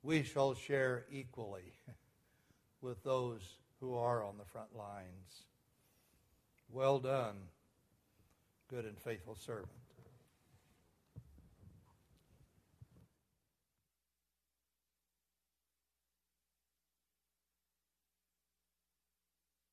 we 0.03 0.23
shall 0.23 0.55
share 0.55 1.07
equally 1.11 1.73
with 2.83 3.03
those 3.05 3.59
who 3.81 3.95
are 3.95 4.23
on 4.25 4.37
the 4.39 4.45
front 4.45 4.77
lines. 4.77 5.45
Well 6.73 6.99
done, 6.99 7.37
good 8.69 8.85
and 8.85 8.99
faithful 8.99 9.35
servant. 9.35 9.69